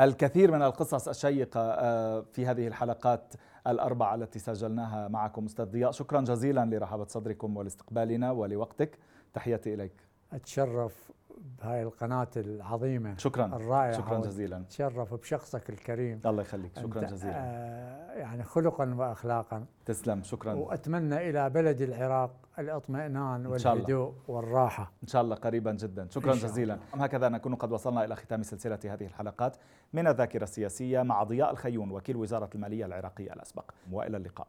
الكثير 0.00 0.52
من 0.52 0.62
القصص 0.62 1.08
الشيقة 1.08 1.60
آه، 1.60 2.24
في 2.32 2.46
هذه 2.46 2.66
الحلقات 2.66 3.34
الأربعة 3.66 4.14
التي 4.14 4.38
سجلناها 4.38 5.08
معكم 5.08 5.44
أستاذ 5.44 5.64
ضياء. 5.64 5.90
شكرا 5.90 6.20
جزيلا 6.20 6.64
لرحابه 6.64 7.04
صدركم 7.04 7.56
ولاستقبالنا 7.56 8.30
ولوقتك. 8.30 8.98
تحياتي 9.34 9.74
إليك. 9.74 9.92
أتشرف 10.32 11.10
بهاي 11.58 11.82
القناة 11.82 12.28
العظيمة 12.36 13.16
شكرا. 13.16 13.46
الرائعة 13.46 13.92
شكرا 13.92 14.20
جزيلا. 14.20 14.64
تشرف 14.68 15.14
بشخصك 15.14 15.70
الكريم. 15.70 16.20
الله 16.26 16.42
يخليك. 16.42 16.78
شكرا 16.78 17.02
جزيلا. 17.02 17.34
آه 17.36 18.12
يعني 18.12 18.42
خلقا 18.42 18.94
واخلاقا. 18.94 19.64
تسلم. 19.84 20.22
شكرا. 20.22 20.54
وأتمنى 20.54 21.30
إلى 21.30 21.50
بلد 21.50 21.80
العراق 21.80 22.30
الاطمئنان 22.58 23.46
والهدوء 23.46 24.14
والراحة. 24.28 24.92
إن 25.02 25.08
شاء 25.08 25.22
الله 25.22 25.36
قريبا 25.36 25.72
جدا. 25.72 26.06
شكرا 26.10 26.34
جزيلا. 26.34 26.78
هكذا 26.94 27.28
نكون 27.28 27.54
قد 27.54 27.72
وصلنا 27.72 28.04
إلى 28.04 28.16
ختام 28.16 28.42
سلسلة 28.42 28.78
هذه 28.84 29.06
الحلقات 29.06 29.56
من 29.92 30.06
الذاكرة 30.06 30.42
السياسية 30.42 31.02
مع 31.02 31.22
ضياء 31.22 31.50
الخيون 31.50 31.90
وكيل 31.90 32.16
وزارة 32.16 32.50
المالية 32.54 32.86
العراقية 32.86 33.32
الأسبق. 33.32 33.70
وإلى 33.92 34.16
اللقاء. 34.16 34.46